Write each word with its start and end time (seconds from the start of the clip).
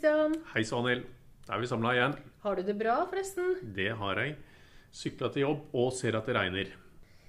Christian. 0.00 0.34
Hei, 0.54 0.62
Svanhild. 0.64 1.02
Da 1.44 1.52
er 1.52 1.60
vi 1.60 1.66
samla 1.68 1.90
igjen. 1.92 2.14
Har 2.40 2.56
du 2.56 2.62
det 2.64 2.74
bra, 2.80 2.94
forresten? 3.10 3.50
Det 3.76 3.90
har 4.00 4.16
jeg. 4.16 4.30
Sykla 4.96 5.28
til 5.28 5.44
jobb 5.44 5.74
og 5.76 5.90
ser 5.92 6.16
at 6.16 6.30
det 6.30 6.36
regner. 6.38 6.70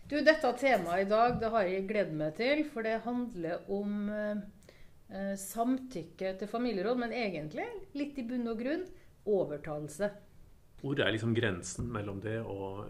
Du, 0.07 0.15
Dette 0.23 0.53
temaet 0.55 1.03
i 1.03 1.09
dag 1.09 1.35
det 1.41 1.49
har 1.52 1.67
jeg 1.67 1.84
gledet 1.89 2.15
meg 2.15 2.31
til, 2.39 2.63
for 2.71 2.88
det 2.88 3.02
handler 3.03 3.67
om 3.75 4.07
eh, 4.15 4.39
eh, 5.11 5.35
samtykke 5.35 6.31
til 6.39 6.52
familieråd, 6.53 7.03
men 7.03 7.11
egentlig, 7.11 7.67
litt 7.99 8.23
i 8.23 8.27
bunn 8.31 8.47
og 8.53 8.63
grunn, 8.63 8.88
overtalelse. 9.27 10.13
Hvor 10.80 11.03
er 11.03 11.11
liksom 11.11 11.35
grensen 11.35 11.91
mellom 11.91 12.23
det 12.23 12.39
å 12.39 12.88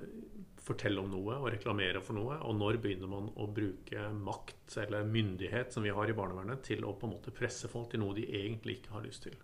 fortelle 0.61 1.01
om 1.01 1.09
noe 1.09 1.41
og 1.41 1.55
reklamere 1.55 2.05
for 2.05 2.21
noe, 2.21 2.37
og 2.45 2.53
når 2.53 2.83
begynner 2.85 3.09
man 3.09 3.33
å 3.33 3.49
bruke 3.49 4.11
makt 4.13 4.77
eller 4.85 5.09
myndighet 5.09 5.73
som 5.73 5.81
vi 5.81 5.97
har 5.97 6.05
i 6.05 6.21
barnevernet, 6.21 6.61
til 6.69 6.85
å 6.85 6.93
på 6.93 7.09
en 7.09 7.17
måte 7.17 7.33
presse 7.33 7.65
folk 7.65 7.89
til 7.89 8.05
noe 8.05 8.21
de 8.21 8.29
egentlig 8.29 8.83
ikke 8.83 8.99
har 8.99 9.09
lyst 9.09 9.25
til? 9.25 9.41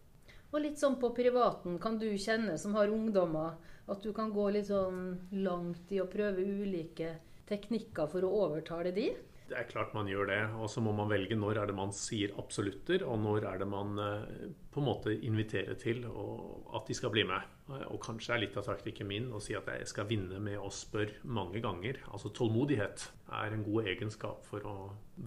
Og 0.54 0.62
litt 0.64 0.80
sånn 0.80 0.96
på 1.02 1.12
privaten 1.16 1.76
kan 1.84 1.98
du 2.00 2.08
kjenne, 2.16 2.55
som 2.60 2.76
har 2.78 2.92
ungdommer, 2.94 3.58
at 3.88 4.04
du 4.04 4.14
kan 4.16 4.32
gå 4.36 4.50
litt 4.55 4.70
sånn 4.70 5.18
langt 5.44 5.92
i 5.92 6.00
å 6.04 6.10
prøve 6.12 6.44
ulike 6.44 7.18
teknikker 7.48 8.08
for 8.12 8.28
å 8.28 8.36
overtale 8.46 8.94
de? 8.96 9.12
Det 9.48 9.55
er 9.55 9.68
klart 9.70 9.94
man 9.96 10.10
gjør 10.12 10.28
det. 10.28 10.40
Og 10.60 10.68
så 10.72 10.82
må 10.84 10.91
man 10.96 11.08
velge 11.08 11.36
når 11.40 11.62
er 11.62 11.70
det 11.70 11.76
man 11.78 11.94
sier 11.96 12.34
absolutter, 12.40 13.05
og 13.08 13.22
når 13.24 13.48
er 13.48 13.62
det 13.62 13.68
man 13.72 14.02
eh, 14.04 14.48
på 14.74 14.82
en 14.82 14.88
måte 14.90 15.14
inviterer 15.16 15.78
til 15.80 16.04
at 16.08 16.90
de 16.90 16.98
skal 16.98 17.14
bli 17.14 17.24
med. 17.27 17.48
Og 17.88 17.99
kanskje 18.04 18.36
er 18.36 18.43
litt 18.43 18.60
av 18.60 18.68
taktikken 18.68 19.08
min 19.08 19.32
å 19.32 19.40
si 19.43 19.55
at 19.55 19.68
jeg 19.71 19.88
skal 19.88 20.08
vinne 20.08 20.40
med 20.43 20.60
å 20.60 20.71
spørre 20.71 21.24
mange 21.24 21.64
ganger. 21.64 22.02
Altså 22.12 22.32
tålmodighet 22.36 23.08
er 23.40 23.55
en 23.55 23.64
god 23.68 23.91
egenskap 23.93 24.43
for 24.48 24.68
å 24.68 24.77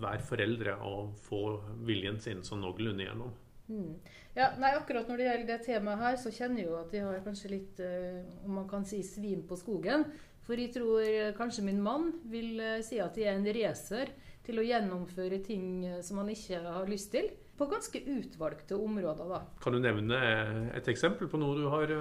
være 0.04 0.24
foreldre 0.28 0.76
og 0.88 1.16
få 1.24 1.44
viljen 1.88 2.20
sin 2.20 2.44
sånn 2.44 2.64
noenlunde 2.64 3.06
igjennom. 3.06 3.32
Mm. 3.70 3.92
Ja, 4.34 4.48
nei, 4.58 4.72
akkurat 4.74 5.06
Når 5.06 5.20
det 5.20 5.26
gjelder 5.28 5.48
det 5.52 5.60
temaet 5.66 6.02
her, 6.02 6.16
så 6.18 6.32
kjenner 6.34 6.62
jeg 6.62 6.70
jo 6.70 6.78
at 6.80 6.94
jeg 6.94 7.06
har 7.06 7.22
kanskje 7.26 7.52
litt, 7.52 7.82
eh, 7.84 8.24
om 8.46 8.58
man 8.58 8.66
kan 8.70 8.86
si, 8.86 9.02
svin 9.06 9.44
på 9.46 9.58
skogen. 9.58 10.08
For 10.46 10.58
jeg 10.58 10.72
tror 10.74 11.04
eh, 11.04 11.30
kanskje 11.36 11.66
min 11.66 11.82
mann 11.82 12.10
vil 12.30 12.58
eh, 12.58 12.80
si 12.86 12.98
at 13.02 13.18
jeg 13.18 13.30
er 13.30 13.38
en 13.38 13.46
racer 13.60 14.10
til 14.46 14.58
å 14.58 14.66
gjennomføre 14.66 15.38
ting 15.44 15.84
som 16.02 16.18
han 16.22 16.32
ikke 16.32 16.62
har 16.64 16.90
lyst 16.90 17.12
til. 17.14 17.28
På 17.60 17.68
ganske 17.70 18.00
utvalgte 18.08 18.78
områder, 18.80 19.28
da. 19.28 19.42
Kan 19.62 19.76
du 19.76 19.82
nevne 19.84 20.18
et 20.74 20.88
eksempel 20.88 21.28
på 21.28 21.38
noe 21.38 21.58
du 21.58 21.66
har 21.70 21.92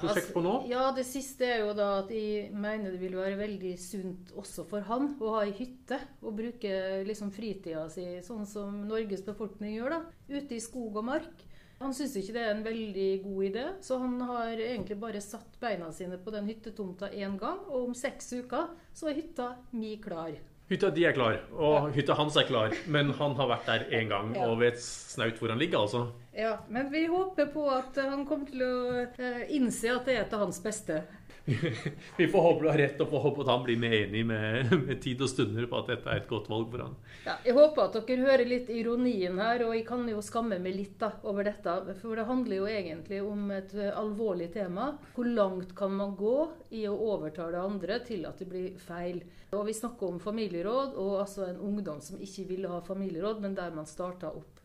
prosjekt 0.00 0.32
på 0.34 0.42
nå? 0.44 0.54
Altså, 0.60 0.72
ja, 0.72 0.86
det 0.96 1.04
siste 1.08 1.46
er 1.48 1.62
jo 1.64 1.74
da 1.76 1.90
at 2.00 2.10
jeg 2.14 2.48
mener 2.52 2.94
det 2.94 3.02
vil 3.02 3.18
være 3.18 3.38
veldig 3.40 3.74
sunt 3.80 4.32
også 4.40 4.66
for 4.70 4.86
han 4.88 5.12
å 5.20 5.36
ha 5.36 5.44
ei 5.46 5.54
hytte. 5.56 6.00
Og 6.24 6.36
bruke 6.40 6.72
liksom 7.06 7.30
fritida 7.34 7.86
si 7.92 8.06
sånn 8.26 8.48
som 8.48 8.82
Norges 8.88 9.24
befolkning 9.26 9.76
gjør, 9.76 9.98
da. 9.98 10.02
Ute 10.32 10.58
i 10.58 10.64
skog 10.64 11.00
og 11.00 11.08
mark. 11.12 11.46
Han 11.80 11.94
syns 11.96 12.12
ikke 12.20 12.34
det 12.36 12.42
er 12.44 12.50
en 12.52 12.66
veldig 12.66 13.08
god 13.24 13.44
idé, 13.46 13.62
så 13.80 13.96
han 14.02 14.18
har 14.28 14.50
egentlig 14.52 14.98
bare 15.00 15.22
satt 15.24 15.54
beina 15.62 15.88
sine 15.96 16.18
på 16.20 16.32
den 16.34 16.50
hyttetomta 16.50 17.08
én 17.08 17.38
gang. 17.40 17.62
Og 17.70 17.88
om 17.88 17.94
seks 17.96 18.34
uker 18.36 18.74
så 18.92 19.08
er 19.08 19.16
hytta 19.22 19.54
mi 19.72 19.94
klar. 20.02 20.34
Hytta 20.70 20.90
di 20.94 21.02
er 21.02 21.14
klar, 21.16 21.40
og 21.56 21.72
ja. 21.74 21.86
hytta 21.96 22.14
hans 22.14 22.36
er 22.38 22.44
klar. 22.46 22.74
Men 22.86 23.14
han 23.18 23.32
har 23.40 23.48
vært 23.50 23.70
der 23.72 23.86
én 23.96 24.12
gang 24.12 24.36
ja. 24.36 24.44
og 24.46 24.60
vet 24.60 24.76
snaut 24.78 25.40
hvor 25.40 25.50
han 25.50 25.58
ligger, 25.58 25.82
altså. 25.82 26.04
Ja, 26.32 26.58
men 26.68 26.90
vi 26.90 27.06
håper 27.06 27.46
på 27.46 27.64
at 27.70 27.96
han 27.96 28.22
kommer 28.26 28.46
til 28.46 28.62
å 28.62 28.74
eh, 29.02 29.48
innse 29.56 29.90
at 29.90 30.06
det 30.06 30.14
er 30.20 30.28
til 30.30 30.44
hans 30.44 30.60
beste. 30.62 31.02
vi 32.16 32.28
får 32.28 32.42
håpe 32.42 32.62
du 32.62 32.68
har 32.68 32.78
rett, 32.78 33.00
og 33.02 33.10
får 33.10 33.22
håpe 33.24 33.42
at 33.42 33.50
han 33.50 33.64
blir 33.64 33.78
med 33.80 33.94
enig 33.96 34.20
med, 34.28 34.70
med, 34.84 35.00
tid 35.02 35.24
og 35.24 35.30
stunder 35.32 35.66
på 35.66 35.80
at 35.80 35.90
dette 35.90 36.12
er 36.12 36.20
et 36.20 36.28
godt 36.30 36.46
valg 36.52 36.68
for 36.70 36.84
han. 36.84 36.94
Ja, 37.24 37.34
jeg 37.48 37.56
håper 37.56 37.82
at 37.88 37.98
dere 37.98 38.28
hører 38.28 38.46
litt 38.46 38.70
ironien 38.70 39.40
her, 39.42 39.64
og 39.66 39.74
jeg 39.74 39.82
kan 39.88 40.06
jo 40.12 40.22
skamme 40.22 40.60
meg 40.62 40.76
litt 40.76 40.94
da, 41.02 41.10
over 41.26 41.50
dette. 41.50 41.74
For 41.98 42.20
det 42.20 42.28
handler 42.30 42.60
jo 42.60 42.70
egentlig 42.70 43.20
om 43.26 43.50
et 43.56 43.74
alvorlig 43.90 44.52
tema. 44.54 44.92
Hvor 45.16 45.26
langt 45.26 45.74
kan 45.78 45.98
man 45.98 46.14
gå 46.18 46.36
i 46.78 46.86
å 46.86 46.94
overtale 46.94 47.66
andre 47.66 47.98
til 48.06 48.28
at 48.30 48.38
det 48.38 48.50
blir 48.52 48.78
feil? 48.78 49.22
Og 49.50 49.66
Vi 49.66 49.74
snakker 49.74 50.12
om 50.14 50.22
familieråd, 50.22 50.94
og 50.94 51.24
altså 51.24 51.48
en 51.48 51.58
ungdom 51.72 51.98
som 52.04 52.22
ikke 52.22 52.46
ville 52.52 52.70
ha 52.70 52.78
familieråd, 52.86 53.42
men 53.42 53.58
der 53.58 53.74
man 53.74 53.88
starta 53.90 54.30
opp 54.30 54.59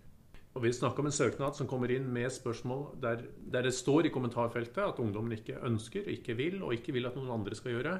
og 0.55 0.63
Vi 0.63 0.71
snakker 0.71 1.03
om 1.03 1.09
en 1.09 1.15
søknad 1.15 1.57
som 1.57 1.67
kommer 1.67 1.91
inn 1.91 2.05
med 2.15 2.31
spørsmål 2.31 2.85
der, 3.03 3.25
der, 3.51 3.65
det 3.67 3.73
står 3.75 4.07
i 4.07 4.11
kommentarfeltet 4.15 4.79
at 4.85 4.99
ungdommen 5.03 5.35
ikke 5.35 5.59
ønsker, 5.67 6.07
ikke 6.07 6.37
vil, 6.39 6.61
og 6.63 6.71
ikke 6.77 6.95
vil 6.95 7.09
at 7.09 7.17
noen 7.17 7.33
andre 7.41 7.57
skal 7.59 7.75
gjøre. 7.75 7.97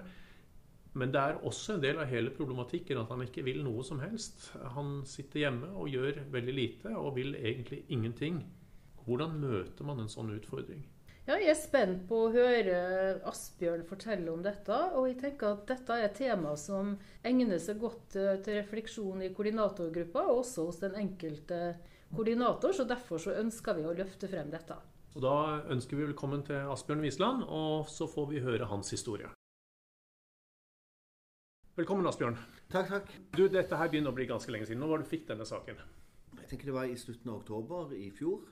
Men 0.95 1.11
det 1.11 1.19
er 1.19 1.41
også 1.43 1.75
en 1.75 1.83
del 1.83 1.99
av 1.99 2.07
hele 2.07 2.31
problematikken 2.31 3.01
at 3.01 3.09
han 3.11 3.25
ikke 3.25 3.43
vil 3.43 3.59
noe 3.65 3.83
som 3.83 3.99
helst. 3.99 4.53
Han 4.77 5.01
sitter 5.03 5.41
hjemme 5.41 5.73
og 5.75 5.91
gjør 5.91 6.21
veldig 6.31 6.55
lite, 6.55 6.93
og 6.95 7.17
vil 7.17 7.35
egentlig 7.35 7.81
ingenting. 7.91 8.39
Hvordan 9.03 9.35
møter 9.41 9.85
man 9.85 9.99
en 9.99 10.11
sånn 10.11 10.31
utfordring? 10.37 10.85
Ja, 11.25 11.35
jeg 11.41 11.49
er 11.51 11.57
spent 11.57 12.05
på 12.07 12.21
å 12.21 12.31
høre 12.31 12.77
Asbjørn 13.27 13.83
fortelle 13.89 14.29
om 14.31 14.45
dette. 14.45 14.77
Og 14.95 15.09
jeg 15.09 15.17
tenker 15.25 15.57
at 15.57 15.67
dette 15.73 15.97
er 15.97 16.07
et 16.07 16.15
tema 16.21 16.53
som 16.55 16.93
egner 17.25 17.59
seg 17.59 17.83
godt 17.83 18.15
eh, 18.21 18.37
til 18.45 18.61
refleksjon 18.61 19.25
i 19.25 19.31
koordinatorgruppa, 19.35 20.23
og 20.29 20.45
også 20.45 20.69
hos 20.69 20.79
den 20.85 20.95
enkelte 21.01 21.59
koordinator, 22.15 22.73
så 22.73 22.85
derfor 22.87 23.21
så 23.21 23.35
ønsker 23.39 23.77
vi 23.77 23.85
å 23.87 23.95
løfte 23.95 24.29
frem 24.31 24.51
dette. 24.53 24.77
Og 25.15 25.21
Da 25.23 25.61
ønsker 25.71 25.95
vi 25.95 26.07
velkommen 26.09 26.43
til 26.43 26.67
Asbjørn 26.73 27.03
Wiesland, 27.03 27.43
og 27.47 27.87
så 27.87 28.07
får 28.07 28.25
vi 28.33 28.43
høre 28.43 28.67
hans 28.67 28.89
historie. 28.91 29.29
Velkommen, 31.75 32.07
Asbjørn. 32.07 32.37
Takk, 32.71 32.89
takk. 32.89 33.13
Du, 33.35 33.47
Dette 33.51 33.75
her 33.75 33.89
begynner 33.91 34.11
å 34.11 34.15
bli 34.15 34.27
ganske 34.27 34.51
lenge 34.51 34.67
siden. 34.67 34.79
Når 34.83 34.91
var 34.91 35.01
du 35.03 35.09
fikk 35.11 35.25
denne 35.27 35.47
saken? 35.47 35.79
Jeg 36.39 36.49
tenker 36.49 36.71
Det 36.71 36.75
var 36.75 36.91
i 36.91 36.97
slutten 36.99 37.31
av 37.31 37.41
oktober 37.41 37.95
i 37.95 38.09
fjor. 38.15 38.45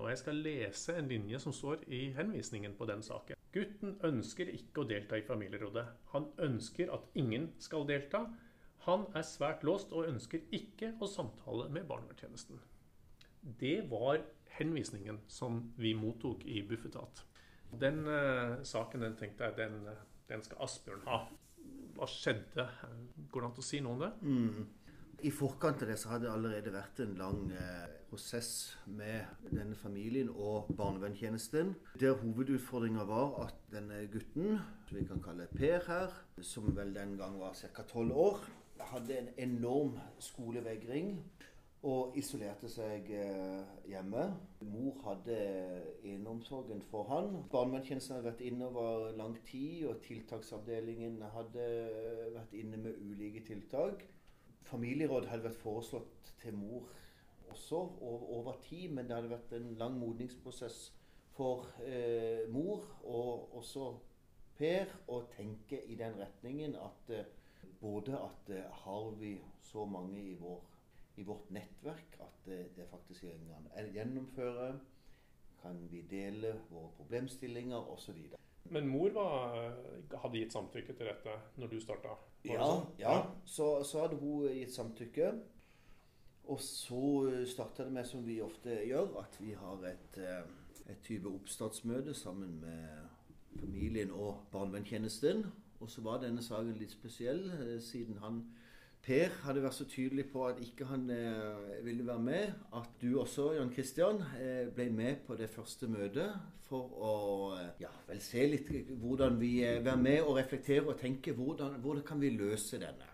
Og 0.00 0.08
Jeg 0.08 0.18
skal 0.18 0.40
lese 0.42 0.96
en 0.96 1.10
linje 1.10 1.38
som 1.42 1.52
står 1.52 1.84
i 1.92 2.12
henvisningen 2.16 2.74
på 2.78 2.86
den 2.88 3.02
saken. 3.02 3.36
Gutten 3.52 3.98
ønsker 4.06 4.48
ikke 4.48 4.82
å 4.82 4.88
delta 4.88 5.18
i 5.18 5.26
familierådet. 5.26 5.84
Han 6.14 6.30
ønsker 6.38 6.90
at 6.94 7.06
ingen 7.14 7.50
skal 7.58 7.86
delta. 7.86 8.24
Han 8.86 9.06
er 9.14 9.26
svært 9.26 9.66
låst 9.66 9.92
og 9.92 10.08
ønsker 10.08 10.46
ikke 10.56 10.94
å 11.02 11.10
samtale 11.10 11.68
med 11.68 11.86
barnevernstjenesten. 11.90 12.62
Det 13.40 13.90
var 13.90 14.20
henvisningen 14.58 15.20
som 15.28 15.72
vi 15.76 15.94
mottok 15.94 16.44
i 16.44 16.62
Bufetat. 16.68 17.24
Den 17.80 18.02
uh, 18.06 18.62
saken 18.66 19.04
den 19.06 19.16
tenkte 19.16 19.48
jeg 19.48 19.56
den, 19.56 19.78
den, 20.28 20.42
skal 20.42 20.64
Asbjørn 20.66 21.06
ha. 21.06 21.22
Hva 21.96 22.08
skjedde? 22.10 22.66
Går 23.30 23.44
det 23.44 23.48
an 23.50 23.62
å 23.62 23.64
si 23.64 23.80
noe 23.84 23.96
om 23.96 24.04
det? 24.04 24.10
Mm. 24.26 24.68
I 25.20 25.30
forkant 25.36 25.82
av 25.84 25.90
det 25.90 25.98
så 26.00 26.14
hadde 26.14 26.26
det 26.26 26.32
allerede 26.32 26.72
vært 26.72 27.00
en 27.04 27.10
lang 27.18 27.40
eh, 27.52 27.88
prosess 28.08 28.78
med 28.88 29.50
denne 29.50 29.76
familien 29.76 30.30
og 30.32 30.70
barnevernstjenesten. 30.78 31.74
Der 32.00 32.16
hovedutfordringa 32.22 33.04
var 33.04 33.36
at 33.44 33.58
denne 33.72 34.06
gutten, 34.12 34.56
som 34.88 34.96
vi 34.96 35.04
kan 35.10 35.20
kalle 35.24 35.50
Per 35.52 35.84
her, 35.86 36.16
som 36.40 36.72
vel 36.76 36.94
den 36.96 37.18
gang 37.20 37.36
var 37.40 37.52
ca. 37.52 37.84
tolv 37.84 38.16
år, 38.16 38.40
hadde 38.94 39.18
en 39.18 39.28
enorm 39.36 39.98
skolevegring 40.24 41.18
og 41.82 42.16
isolerte 42.20 42.68
seg 42.68 43.06
eh, 43.16 43.68
hjemme. 43.88 44.26
Mor 44.68 44.98
hadde 45.06 45.36
eneomsorgen 46.04 46.82
for 46.90 47.08
han. 47.08 47.30
Barnevernstjenesten 47.52 48.18
hadde 48.18 48.28
vært 48.28 48.42
inne 48.44 48.68
over 48.68 49.14
lang 49.16 49.38
tid, 49.48 49.86
og 49.88 50.02
tiltaksavdelingen 50.04 51.22
hadde 51.34 51.68
vært 52.34 52.56
inne 52.60 52.80
med 52.84 53.00
ulike 53.00 53.44
tiltak. 53.46 54.04
Familieråd 54.68 55.30
hadde 55.30 55.48
vært 55.48 55.62
foreslått 55.62 56.34
til 56.42 56.58
mor 56.58 56.90
også 57.50 57.80
over 58.04 58.60
tid, 58.62 58.92
men 58.92 59.08
det 59.08 59.16
hadde 59.16 59.32
vært 59.32 59.56
en 59.56 59.72
lang 59.80 59.96
modningsprosess 59.98 60.90
for 61.32 61.64
eh, 61.86 62.44
mor 62.52 62.84
og 63.08 63.56
også 63.62 63.92
Per 64.60 64.90
å 65.08 65.22
tenke 65.32 65.78
i 65.88 65.94
den 65.96 66.18
retningen 66.20 66.74
at 66.76 67.12
eh, 67.16 67.28
både 67.80 68.18
at 68.20 68.50
har 68.82 69.06
vi 69.16 69.38
så 69.64 69.86
mange 69.88 70.20
i, 70.20 70.34
vår, 70.36 70.58
i 71.16 71.24
vårt 71.26 71.50
nettverk 71.50 72.16
at 72.20 72.46
det 72.76 72.86
faktisk 72.90 73.26
kan 73.26 73.90
gjennomføre, 73.94 74.72
kan 75.62 75.80
vi 75.90 76.02
dele 76.10 76.54
våre 76.70 76.90
problemstillinger 76.96 77.90
osv. 77.92 78.16
Men 78.70 78.88
mor 78.88 79.10
var, 79.10 79.56
hadde 80.22 80.38
gitt 80.38 80.54
samtykke 80.54 80.94
til 80.96 81.08
dette 81.10 81.36
når 81.60 81.72
du 81.72 81.80
starta? 81.82 82.14
Ja, 82.46 82.64
sånn? 82.64 82.84
ja. 83.00 83.14
Så, 83.44 83.70
så, 83.84 84.04
hadde 84.04 84.20
hun 84.20 84.46
gitt 84.54 84.74
samtykke. 84.74 85.32
Og 86.50 86.60
så 86.64 87.04
starta 87.46 87.84
det 87.86 87.94
med, 87.94 88.06
som 88.08 88.24
vi 88.26 88.40
ofte 88.42 88.80
gjør, 88.86 89.12
at 89.20 89.36
vi 89.38 89.52
har 89.58 89.84
et, 89.90 90.16
et 90.88 91.02
type 91.06 91.28
oppstartsmøte 91.30 92.14
sammen 92.16 92.56
med 92.62 93.60
familien 93.60 94.10
og 94.10 94.46
barnevernstjenesten. 94.52 95.44
Og 95.80 95.90
så 95.90 96.02
var 96.04 96.20
denne 96.22 96.42
saken 96.42 96.74
litt 96.78 96.92
spesiell, 96.92 97.44
eh, 97.50 97.76
siden 97.82 98.18
han 98.20 98.42
Per 99.00 99.32
hadde 99.46 99.62
vært 99.64 99.78
så 99.78 99.86
tydelig 99.88 100.26
på 100.28 100.42
at 100.44 100.58
ikke 100.60 100.84
han 100.90 101.06
eh, 101.14 101.84
ville 101.86 102.04
være 102.06 102.20
med. 102.20 102.50
At 102.76 102.90
du 103.00 103.14
også, 103.20 103.54
Jan 103.56 103.72
Kristian, 103.72 104.20
eh, 104.36 104.66
ble 104.74 104.90
med 104.92 105.22
på 105.26 105.38
det 105.40 105.48
første 105.50 105.88
møtet 105.88 106.34
for 106.70 106.92
å 107.00 107.14
eh, 107.56 107.70
ja, 107.82 107.90
vel 108.06 108.20
se 108.22 108.44
litt 108.46 108.68
hvordan 109.00 109.40
vi 109.40 109.54
eh, 109.66 109.80
være 109.84 110.02
med 110.04 110.20
og 110.26 110.36
reflektere 110.38 110.84
og 110.86 111.00
tenke 111.00 111.34
hvordan, 111.38 111.78
hvordan 111.80 112.04
kan 112.06 112.20
vi 112.20 112.34
løse 112.36 112.78
denne. 112.82 113.08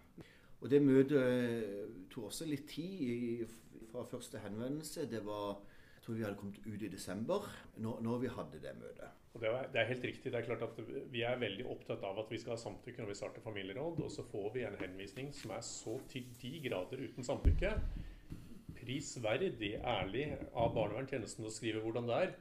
Og 0.61 0.73
det 0.73 0.83
møtet 0.83 1.23
eh, 1.23 1.87
tok 2.11 2.33
også 2.33 2.49
litt 2.50 2.67
tid 2.73 3.06
i, 3.06 3.49
fra 3.93 4.05
første 4.11 4.43
henvendelse. 4.43 5.06
Det 5.11 5.23
var 5.25 5.61
tror 6.06 6.17
vi 6.17 6.25
hadde 6.25 6.38
kommet 6.38 6.62
ut 6.67 6.82
i 6.82 6.91
desember 6.91 7.47
når, 7.82 8.00
når 8.06 8.20
vi 8.23 8.31
hadde 8.31 8.61
det 8.62 8.75
møtet. 8.79 9.23
Og 9.35 9.43
det 9.43 9.50
er, 9.50 9.67
det 9.73 9.81
er, 9.81 9.88
helt 9.91 10.05
riktig. 10.08 10.32
Det 10.32 10.38
er 10.38 10.47
klart 10.47 10.62
at 10.64 10.79
Vi 11.12 11.23
er 11.26 11.41
veldig 11.41 11.67
opptatt 11.69 12.05
av 12.08 12.23
at 12.23 12.31
vi 12.32 12.38
skal 12.41 12.55
ha 12.55 12.61
samtykke 12.61 13.03
når 13.03 13.11
vi 13.11 13.19
starter 13.19 13.44
familieråd, 13.44 14.00
og 14.06 14.12
så 14.12 14.25
får 14.31 14.49
vi 14.55 14.64
en 14.64 14.79
henvisning 14.81 15.32
som 15.37 15.53
er 15.53 15.67
så 15.67 15.99
til 16.08 16.31
de 16.41 16.53
grader 16.69 17.03
uten 17.03 17.26
samtykke. 17.26 17.75
Prisverdig 18.79 19.75
ærlig 19.82 20.31
av 20.55 20.73
barnevernstjenesten 20.79 21.44
å 21.44 21.53
skrive 21.53 21.85
hvordan 21.85 22.09
det 22.09 22.23
er. 22.25 22.35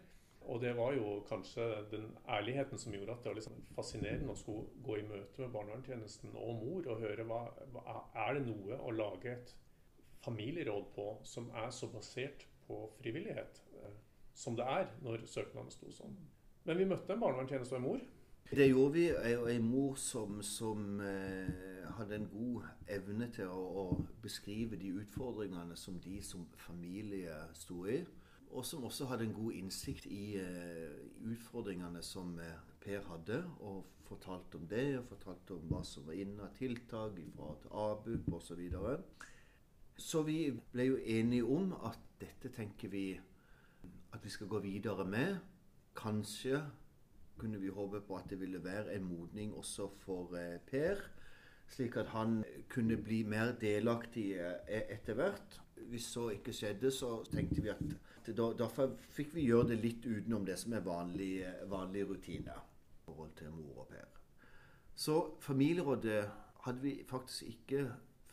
Og 0.45 0.61
det 0.61 0.75
var 0.77 0.94
jo 0.94 1.19
kanskje 1.25 1.65
den 1.89 2.11
ærligheten 2.29 2.79
som 2.79 2.94
gjorde 2.94 3.15
at 3.15 3.23
det 3.23 3.31
var 3.31 3.38
liksom 3.39 3.61
fascinerende 3.75 4.31
å 4.31 4.38
skulle 4.38 4.68
gå 4.85 5.00
i 5.00 5.07
møte 5.09 5.41
med 5.41 5.53
barnevernstjenesten 5.56 6.35
og 6.38 6.59
mor 6.61 6.91
og 6.94 7.01
høre 7.01 7.25
hva, 7.25 7.39
hva 7.73 8.01
er 8.27 8.38
det 8.38 8.44
noe 8.45 8.77
å 8.77 8.94
lage 8.94 9.33
et 9.33 9.56
familieråd 10.21 10.91
på 10.94 11.07
som 11.25 11.50
er 11.63 11.73
så 11.73 11.89
basert 11.89 12.45
på 12.67 12.81
frivillighet 13.00 13.62
eh, 13.81 13.95
som 14.33 14.57
det 14.57 14.67
er 14.67 14.91
når 15.06 15.25
søknaden 15.29 15.71
sto 15.73 15.91
sånn. 15.94 16.17
Men 16.65 16.79
vi 16.81 16.89
møtte 16.89 17.13
en 17.13 17.21
barnevernstjeneste 17.21 17.77
og 17.77 17.81
en 17.81 17.88
mor. 17.88 18.03
Det 18.51 18.67
gjorde 18.67 18.94
vi. 18.94 19.06
Og 19.39 19.47
en 19.50 19.69
mor 19.69 19.95
som, 19.97 20.41
som 20.45 21.00
eh, 21.01 21.88
hadde 21.97 22.19
en 22.19 22.27
god 22.33 22.67
evne 22.97 23.29
til 23.33 23.50
å, 23.50 23.63
å, 23.81 23.85
beskrive 24.21 24.77
de 24.81 24.91
utfordringene 25.01 25.77
som 25.77 25.97
de 26.01 26.19
som 26.25 26.45
familie 26.67 27.38
sto 27.57 27.85
i 27.89 28.03
og 28.56 28.63
som 28.65 28.85
også 28.88 29.09
hadde 29.09 29.27
en 29.27 29.35
god 29.35 29.57
innsikt 29.59 30.06
i 30.07 30.38
uh, 30.39 30.95
utfordringene 31.31 32.01
som 32.06 32.38
uh, 32.39 32.56
Per 32.85 33.01
hadde, 33.09 33.39
og 33.65 33.83
fortalte 34.06 34.59
om 34.59 34.68
det, 34.69 35.00
og 35.00 35.07
fortalte 35.09 35.56
om 35.56 35.71
hva 35.71 35.79
som 35.88 36.06
var 36.06 36.19
inne 36.21 36.45
av 36.45 36.53
tiltak 36.53 37.18
fra 37.33 37.56
ABUP 37.89 38.29
osv. 38.29 38.45
Så, 38.45 38.57
videre. 38.59 39.00
Så 39.97 40.21
vi 40.27 40.50
ble 40.74 40.89
jo 40.89 40.97
enige 41.00 41.45
om 41.47 41.71
at 41.88 42.00
dette 42.19 42.51
tenker 42.56 42.92
vi 42.92 43.06
at 44.13 44.24
vi 44.24 44.31
skal 44.31 44.47
gå 44.47 44.59
videre 44.63 45.06
med. 45.07 45.38
Kanskje 45.95 46.62
kunne 47.38 47.59
vi 47.59 47.71
håpe 47.71 48.01
på 48.01 48.18
at 48.18 48.30
det 48.30 48.39
ville 48.39 48.63
være 48.63 48.95
en 48.95 49.03
modning 49.03 49.53
også 49.56 49.89
for 50.03 50.36
uh, 50.36 50.57
Per, 50.68 51.00
slik 51.68 51.95
at 51.97 52.12
han 52.13 52.44
kunne 52.69 52.97
bli 52.97 53.24
mer 53.24 53.56
delaktig 53.59 54.36
etter 54.68 55.13
hvert. 55.13 55.62
Hvis 55.89 56.12
så 56.15 56.30
ikke 56.30 56.53
skjedde, 56.53 56.92
så 56.92 57.24
tenkte 57.31 57.62
vi 57.62 57.69
at 57.74 57.81
Derfor 58.25 58.95
fikk 59.13 59.36
vi 59.36 59.44
gjøre 59.45 59.68
det 59.69 59.83
litt 59.83 60.06
utenom 60.07 60.47
det 60.47 60.56
som 60.57 60.74
er 60.74 60.81
vanlig, 60.81 61.44
vanlig 61.69 62.07
rutine 62.09 62.56
i 62.57 63.03
forhold 63.06 63.36
til 63.38 63.51
mor 63.53 63.83
og 63.83 63.92
Per. 63.92 64.07
Så 64.95 65.36
familierådet 65.45 66.24
hadde 66.65 66.81
vi 66.81 66.95
faktisk 67.06 67.44
ikke 67.51 67.83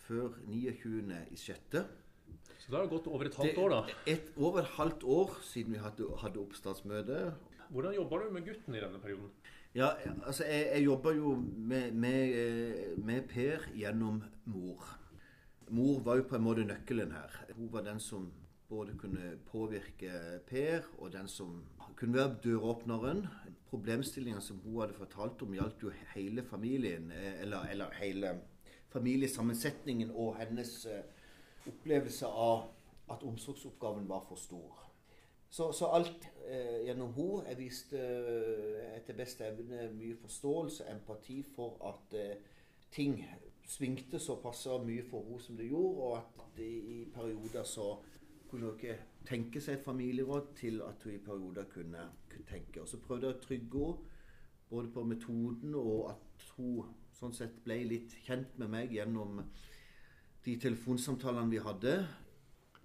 før 0.06 0.36
29.6. 0.48 1.82
Så 2.62 2.70
det 2.70 2.78
har 2.78 2.90
gått 2.90 3.08
over 3.10 3.26
et 3.26 3.38
halvt 3.38 3.58
år, 3.58 3.72
da? 3.72 3.96
Et, 4.06 4.28
over 4.36 4.62
et 4.62 4.74
halvt 4.76 5.02
år 5.02 5.32
siden 5.42 5.74
vi 5.74 5.80
hadde, 5.82 6.08
hadde 6.22 6.42
oppstartsmøte. 6.42 7.22
Hvordan 7.72 7.94
jobber 7.96 8.22
du 8.22 8.34
med 8.36 8.46
gutten 8.46 8.76
i 8.76 8.82
denne 8.82 9.00
perioden? 9.02 9.32
Ja, 9.74 9.88
altså 10.26 10.44
Jeg, 10.44 10.68
jeg 10.74 10.84
jobber 10.84 11.14
jo 11.16 11.34
med, 11.56 11.92
med, 11.92 12.34
eh, 12.36 12.98
med 13.04 13.22
Per 13.28 13.66
gjennom 13.74 14.22
mor. 14.44 14.84
Mor 15.72 16.02
var 16.04 16.20
jo 16.20 16.28
på 16.28 16.36
en 16.36 16.44
måte 16.44 16.66
nøkkelen 16.68 17.14
her. 17.16 17.38
Hun 17.56 17.72
var 17.72 17.86
den 17.86 18.00
som 18.00 18.28
både 18.68 18.94
kunne 19.00 19.36
påvirke 19.48 20.40
Per, 20.48 20.84
og 20.98 21.12
den 21.12 21.28
som 21.28 21.62
kunne 21.96 22.18
være 22.18 22.36
døråpneren. 22.44 23.26
Problemstillinga 23.70 24.40
som 24.40 24.60
hun 24.64 24.82
hadde 24.82 24.96
fortalt 24.96 25.42
om, 25.42 25.54
gjaldt 25.56 25.82
jo 25.82 25.92
hele 26.14 26.44
familien, 26.44 27.10
eh, 27.10 27.40
eller, 27.42 27.66
eller 27.72 27.96
hele 28.00 28.36
familiesammensetningen 28.92 30.12
og 30.14 30.36
hennes 30.40 30.86
eh, 30.86 31.02
opplevelse 31.66 32.26
av 32.26 32.68
at 33.12 33.22
omsorgsoppgaven 33.26 34.08
var 34.08 34.24
for 34.28 34.40
stor. 34.40 34.78
Så, 35.52 35.72
så 35.72 35.86
alt 35.92 36.28
eh, 36.48 36.86
gjennom 36.86 37.12
henne 37.12 37.48
Jeg 37.50 37.58
viste 37.58 37.98
eh, 38.00 38.94
etter 38.96 39.16
beste 39.16 39.44
evne 39.44 39.90
mye 39.92 40.16
forståelse, 40.16 40.86
empati 40.88 41.42
for 41.54 41.76
at 41.90 42.16
eh, 42.16 42.38
ting 42.92 43.18
svingte 43.68 44.18
såpass 44.18 44.66
mye 44.84 45.04
for 45.10 45.26
henne 45.28 45.40
som 45.40 45.56
det 45.56 45.68
gjorde, 45.68 46.06
og 46.06 46.16
at 46.16 46.62
i, 46.64 46.72
i 46.94 47.04
perioder 47.14 47.68
så 47.68 47.96
kunne 48.48 48.70
hun 48.70 48.78
ikke 48.80 48.96
tenke 49.28 49.60
seg 49.60 49.78
et 49.78 49.84
familieråd 49.84 50.54
til 50.56 50.80
at 50.88 51.04
hun 51.04 51.14
i 51.14 51.20
perioder 51.24 51.68
kunne, 51.74 52.08
kunne 52.30 52.48
tenke. 52.48 52.80
Og 52.80 52.88
så 52.88 53.00
prøvde 53.00 53.28
jeg 53.28 53.36
å 53.36 53.44
trygge 53.44 53.84
henne 53.86 54.10
både 54.72 54.88
på 54.88 55.04
metoden 55.04 55.74
og 55.76 56.10
at 56.14 56.50
hun 56.56 56.88
sånn 57.22 57.34
sett 57.36 57.60
ble 57.64 57.78
litt 57.86 58.16
kjent 58.26 58.56
med 58.58 58.72
meg 58.74 58.94
gjennom 58.94 59.38
de 60.42 60.56
telefonsamtalene 60.58 61.52
vi 61.52 61.62
hadde, 61.62 61.96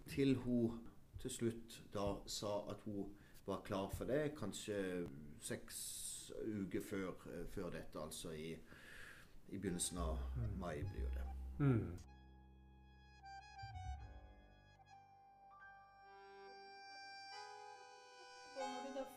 til 0.08 0.38
hun 0.46 0.78
til 1.18 1.34
slutt 1.34 1.80
da 1.92 2.12
sa 2.30 2.60
at 2.72 2.84
hun 2.86 3.10
var 3.48 3.64
klar 3.66 3.90
for 3.96 4.10
det, 4.10 4.36
kanskje 4.38 4.78
seks 5.44 5.78
uker 6.46 6.84
før, 6.86 7.14
før 7.54 7.72
dette, 7.74 8.00
altså 8.00 8.34
i, 8.36 8.52
i 9.50 9.58
begynnelsen 9.58 10.04
av 10.04 10.22
mai 10.60 10.84
blir 10.92 11.10
det. 11.16 11.26
Mm. 11.64 11.96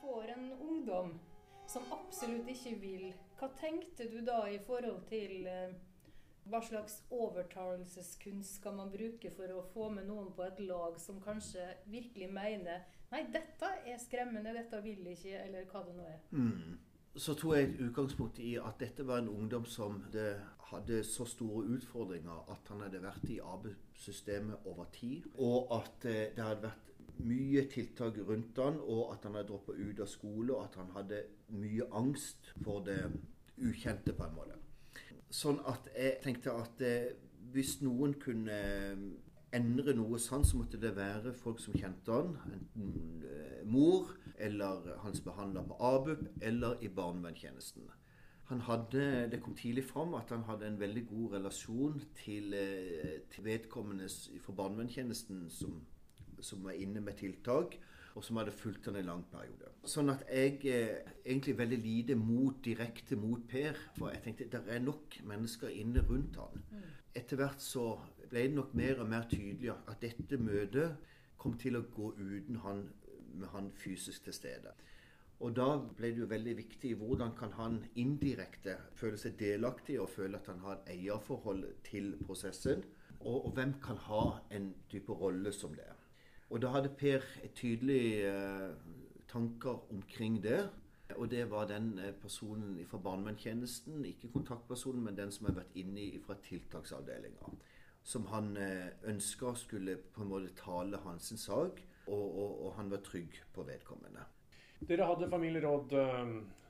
får 0.01 0.29
en 0.29 0.53
ungdom 0.53 1.19
som 1.67 1.83
absolutt 1.93 2.49
ikke 2.49 2.73
vil, 2.81 3.11
hva 3.41 3.49
tenkte 3.57 4.07
du 4.13 4.21
da 4.25 4.43
i 4.53 4.59
forhold 4.67 5.07
til 5.09 5.47
eh, 5.49 5.73
hva 6.51 6.61
slags 6.65 7.01
overtalelseskunst 7.15 8.61
skal 8.61 8.77
man 8.77 8.91
bruke 8.93 9.31
for 9.37 9.53
å 9.55 9.65
få 9.73 9.89
med 9.95 10.09
noen 10.09 10.33
på 10.37 10.45
et 10.45 10.61
lag 10.67 10.99
som 11.01 11.21
kanskje 11.25 11.65
virkelig 11.91 12.31
mener 12.33 12.87
Nei, 13.11 13.25
dette 13.27 13.67
er 13.91 13.97
skremmende, 13.99 14.53
dette 14.55 14.79
vil 14.85 15.09
ikke, 15.11 15.33
eller 15.41 15.65
hva 15.67 15.81
det 15.83 15.95
nå 15.97 16.05
er. 16.07 16.21
Mm. 16.31 16.77
Så 17.19 17.35
tror 17.35 17.57
jeg 17.57 17.67
et 17.67 17.81
utgangspunkt 17.89 18.39
i 18.39 18.53
at 18.63 18.77
dette 18.79 19.03
var 19.03 19.19
en 19.19 19.33
ungdom 19.33 19.65
som 19.67 19.97
hadde 20.71 21.01
så 21.03 21.27
store 21.27 21.65
utfordringer 21.75 22.53
at 22.55 22.71
han 22.71 22.85
hadde 22.85 23.03
vært 23.03 23.27
i 23.35 23.41
arbeidssystemet 23.43 24.69
over 24.71 24.87
tid, 24.95 25.27
og 25.43 25.75
at 25.81 26.07
eh, 26.07 26.29
det 26.37 26.45
hadde 26.45 26.69
vært 26.69 26.91
mye 27.27 27.67
tiltak 27.73 28.23
rundt 28.29 28.63
han, 28.63 28.79
og 28.79 29.11
at 29.17 29.27
han 29.27 29.41
hadde 29.41 29.51
droppa 29.51 29.75
ut 29.75 30.01
av 30.01 30.09
skole, 30.09 30.55
og 30.55 30.63
at 30.69 30.79
han 30.79 30.95
hadde 30.95 31.25
mye 31.59 31.91
angst 31.91 32.53
for 32.63 32.87
det 32.87 33.01
ukjente, 33.61 34.15
på 34.17 34.27
en 34.27 34.37
måte. 34.37 34.59
Sånn 35.31 35.61
at 35.71 35.91
jeg 35.95 36.19
tenkte 36.25 36.55
at 36.59 36.83
eh, 36.83 37.13
hvis 37.55 37.79
noen 37.85 38.17
kunne 38.23 38.57
eh, 38.57 39.05
endre 39.55 39.95
noe 39.99 40.19
sånn, 40.23 40.45
så 40.47 40.59
måtte 40.59 40.81
det 40.83 40.95
være 40.97 41.35
folk 41.39 41.63
som 41.63 41.77
kjente 41.79 42.15
han. 42.15 42.35
Enten 42.51 43.25
eh, 43.27 43.63
mor, 43.67 44.11
eller 44.41 44.93
hans 45.05 45.23
behandler 45.25 45.67
på 45.69 45.79
ABUP, 45.93 46.27
eller 46.43 46.83
i 46.83 46.91
barnevernstjenesten. 46.95 47.89
Han 48.51 48.65
hadde, 48.67 49.29
Det 49.31 49.39
kom 49.45 49.55
tidlig 49.55 49.85
fram 49.87 50.17
at 50.19 50.33
han 50.35 50.43
hadde 50.49 50.67
en 50.67 50.81
veldig 50.81 51.05
god 51.07 51.37
relasjon 51.37 52.01
til, 52.19 52.57
til 53.31 53.45
vedkommende 53.47 54.09
fra 54.43 54.55
barnevernstjenesten 54.59 55.45
som 55.55 55.77
som 56.45 56.65
var 56.65 56.77
inne 56.79 57.01
med 57.01 57.19
tiltak, 57.21 57.77
og 58.15 58.25
som 58.27 58.41
hadde 58.41 58.55
fulgt 58.55 58.89
han 58.89 58.99
en 58.99 59.07
lang 59.07 59.25
periode. 59.31 59.71
Sånn 59.87 60.11
at 60.13 60.25
jeg 60.29 60.59
eh, 60.69 61.13
egentlig 61.25 61.57
veldig 61.59 61.79
lite 61.85 62.17
mot 62.19 62.59
direkte 62.65 63.17
mot 63.17 63.45
Per. 63.49 63.79
For 63.97 64.11
jeg 64.11 64.25
tenkte 64.25 64.49
det 64.57 64.63
er 64.75 64.83
nok 64.85 65.21
mennesker 65.31 65.73
inne 65.73 66.03
rundt 66.09 66.41
han. 66.41 66.65
Mm. 66.71 66.89
Etter 67.21 67.41
hvert 67.41 67.63
så 67.63 67.87
ble 68.31 68.49
det 68.49 68.57
nok 68.57 68.75
mer 68.79 69.03
og 69.03 69.11
mer 69.11 69.27
tydelig 69.31 69.73
at 69.75 70.03
dette 70.03 70.39
møtet 70.39 71.15
kom 71.41 71.57
til 71.59 71.79
å 71.79 71.87
gå 71.95 72.13
uten 72.19 72.61
han 72.65 72.85
med 73.41 73.49
han 73.55 73.71
fysisk 73.79 74.27
til 74.27 74.35
stede. 74.35 74.73
Og 75.41 75.55
da 75.57 75.69
ble 75.97 76.11
det 76.13 76.21
jo 76.21 76.29
veldig 76.29 76.57
viktig 76.59 76.91
hvordan 77.01 77.33
kan 77.39 77.55
han 77.57 77.79
indirekte 78.01 78.77
føle 78.99 79.17
seg 79.21 79.39
delaktig 79.41 79.97
og 80.03 80.11
føle 80.13 80.37
at 80.37 80.51
han 80.53 80.61
har 80.67 80.81
et 80.81 80.91
eierforhold 80.97 81.65
til 81.87 82.13
prosessen. 82.27 82.85
Og, 83.21 83.47
og 83.47 83.55
hvem 83.57 83.73
kan 83.83 84.01
ha 84.09 84.25
en 84.57 84.73
type 84.93 85.17
rolle 85.17 85.53
som 85.57 85.73
det. 85.77 85.89
Og 86.51 86.63
da 86.63 86.73
hadde 86.75 86.91
Per 86.99 87.25
tydelige 87.55 88.31
eh, 88.31 88.71
tanker 89.31 89.93
omkring 89.93 90.43
det. 90.43 90.69
Og 91.17 91.31
det 91.31 91.51
var 91.51 91.67
den 91.71 91.99
eh, 91.99 92.13
personen 92.13 92.79
fra 92.87 92.99
barnevernstjenesten, 92.99 94.05
ikke 94.05 94.33
kontaktpersonen, 94.33 95.05
men 95.05 95.17
den 95.17 95.33
som 95.33 95.47
har 95.47 95.61
vært 95.61 95.77
inne 95.79 96.11
fra 96.27 96.35
tiltaksavdelinga. 96.43 97.53
Som 98.03 98.27
han 98.33 98.57
eh, 98.57 98.91
ønska 99.11 99.55
skulle 99.55 99.97
på 99.97 100.25
en 100.25 100.33
måte 100.33 100.55
tale 100.59 100.99
hans 101.05 101.33
sak, 101.39 101.83
og, 102.07 102.27
og, 102.39 102.67
og, 102.67 102.75
han 102.75 102.91
var 102.91 103.03
trygg 103.07 103.37
på 103.55 103.63
vedkommende. 103.63 104.25
Dere 104.89 105.07
hadde 105.07 105.29
familieråd, 105.31 105.93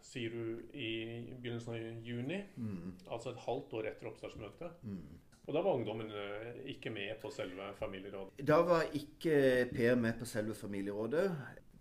sier 0.02 0.34
du, 0.34 0.62
i 0.75 0.90
begynnelsen 1.38 1.72
av 1.72 2.04
juni. 2.04 2.40
Mm. 2.56 2.96
Altså 3.06 3.30
et 3.30 3.44
halvt 3.46 3.76
år 3.78 3.88
etter 3.92 4.10
oppstartsmøtet. 4.10 4.82
Mm. 4.82 5.20
Og 5.50 5.54
da 5.57 5.64
var 5.66 5.80
ungdommen 5.80 6.11
eh, 6.14 6.61
ikke 6.71 6.92
med 6.95 7.16
på 7.19 7.30
selve 7.35 7.73
familierådet? 7.75 8.45
Da 8.47 8.61
var 8.62 8.85
ikke 8.95 9.66
Per 9.75 9.97
med 9.99 10.14
på 10.21 10.25
selve 10.25 10.54
familierådet. 10.54 11.25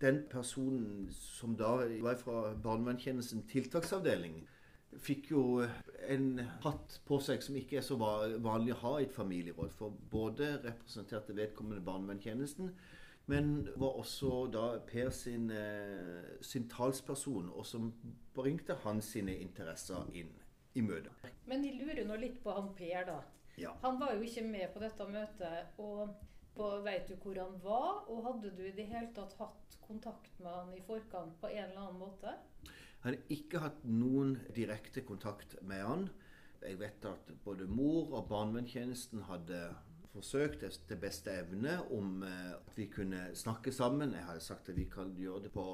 Den 0.00 0.24
personen 0.30 1.06
som 1.14 1.54
da 1.56 1.76
var 2.02 2.18
fra 2.18 2.54
barnevernstjenesten 2.64 3.44
tiltaksavdeling, 3.46 4.40
fikk 4.98 5.30
jo 5.30 5.44
en 6.08 6.40
hatt 6.64 6.98
på 7.06 7.20
seg 7.22 7.46
som 7.46 7.60
ikke 7.60 7.78
er 7.78 7.86
så 7.86 7.94
vanlig 8.00 8.74
å 8.74 8.80
ha 8.82 8.94
i 8.98 9.06
et 9.06 9.14
familieråd. 9.14 9.70
For 9.78 9.94
både 10.10 10.56
representerte 10.64 11.36
vedkommende 11.36 11.84
barnevernstjenesten, 11.86 12.74
Men 13.30 13.68
var 13.76 13.98
også 14.00 14.50
da 14.50 14.78
Per 14.86 15.10
sin, 15.10 15.50
eh, 15.50 16.38
sin 16.40 16.68
talsperson, 16.68 17.50
og 17.54 17.66
som 17.66 17.92
bringte 18.34 18.74
hans 18.82 19.04
sine 19.04 19.36
interesser 19.36 20.08
inn 20.14 20.32
i 20.74 20.80
møtet. 20.80 21.12
Men 21.46 21.62
de 21.62 21.70
lurer 21.70 22.08
nå 22.08 22.16
litt 22.16 22.42
på 22.42 22.50
han 22.50 22.74
Per, 22.74 23.04
da. 23.06 23.20
Ja. 23.60 23.74
Han 23.82 24.00
var 24.00 24.14
jo 24.16 24.24
ikke 24.24 24.44
med 24.48 24.70
på 24.72 24.82
dette 24.82 25.06
møtet. 25.10 25.78
og 25.80 26.16
Veit 26.84 27.08
du 27.08 27.14
hvor 27.22 27.38
han 27.40 27.58
var? 27.62 28.04
Og 28.12 28.24
hadde 28.26 28.50
du 28.56 28.64
i 28.66 28.74
det 28.76 28.88
hele 28.90 29.12
tatt 29.16 29.36
hatt 29.38 29.76
kontakt 29.84 30.40
med 30.42 30.52
han 30.52 30.72
i 30.76 30.82
forkant 30.84 31.36
på 31.40 31.48
en 31.50 31.62
eller 31.68 31.84
annen 31.86 32.00
måte? 32.00 32.34
Jeg 32.64 33.04
hadde 33.04 33.36
ikke 33.36 33.62
hatt 33.62 33.84
noen 33.88 34.34
direkte 34.56 35.04
kontakt 35.08 35.56
med 35.64 35.84
han. 35.86 36.08
Jeg 36.60 36.76
vet 36.82 37.06
at 37.08 37.30
både 37.44 37.64
mor 37.70 38.12
og 38.18 38.28
barnevernstjenesten 38.28 39.24
hadde 39.30 39.60
forsøkt 40.10 40.64
etter 40.66 40.98
beste 41.00 41.32
evne 41.42 41.76
om 41.94 42.24
eh, 42.26 42.52
at 42.56 42.78
vi 42.78 42.86
kunne 42.90 43.28
snakke 43.38 43.72
sammen. 43.72 44.14
Jeg 44.16 44.26
hadde 44.26 44.42
sagt 44.44 44.68
at 44.72 44.78
vi 44.78 44.86
kan 44.90 45.12
gjøre 45.18 45.44
det 45.46 45.52
på 45.54 45.64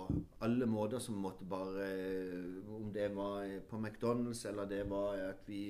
alle 0.44 0.68
måter 0.68 1.00
som 1.02 1.18
måtte 1.22 1.46
bare 1.48 1.86
eh, 1.86 2.74
Om 2.76 2.90
det 2.92 3.08
var 3.16 3.46
på 3.70 3.80
McDonald's 3.80 4.44
eller 4.48 4.68
det 4.68 4.82
var 4.90 5.16
at 5.30 5.48
vi 5.48 5.62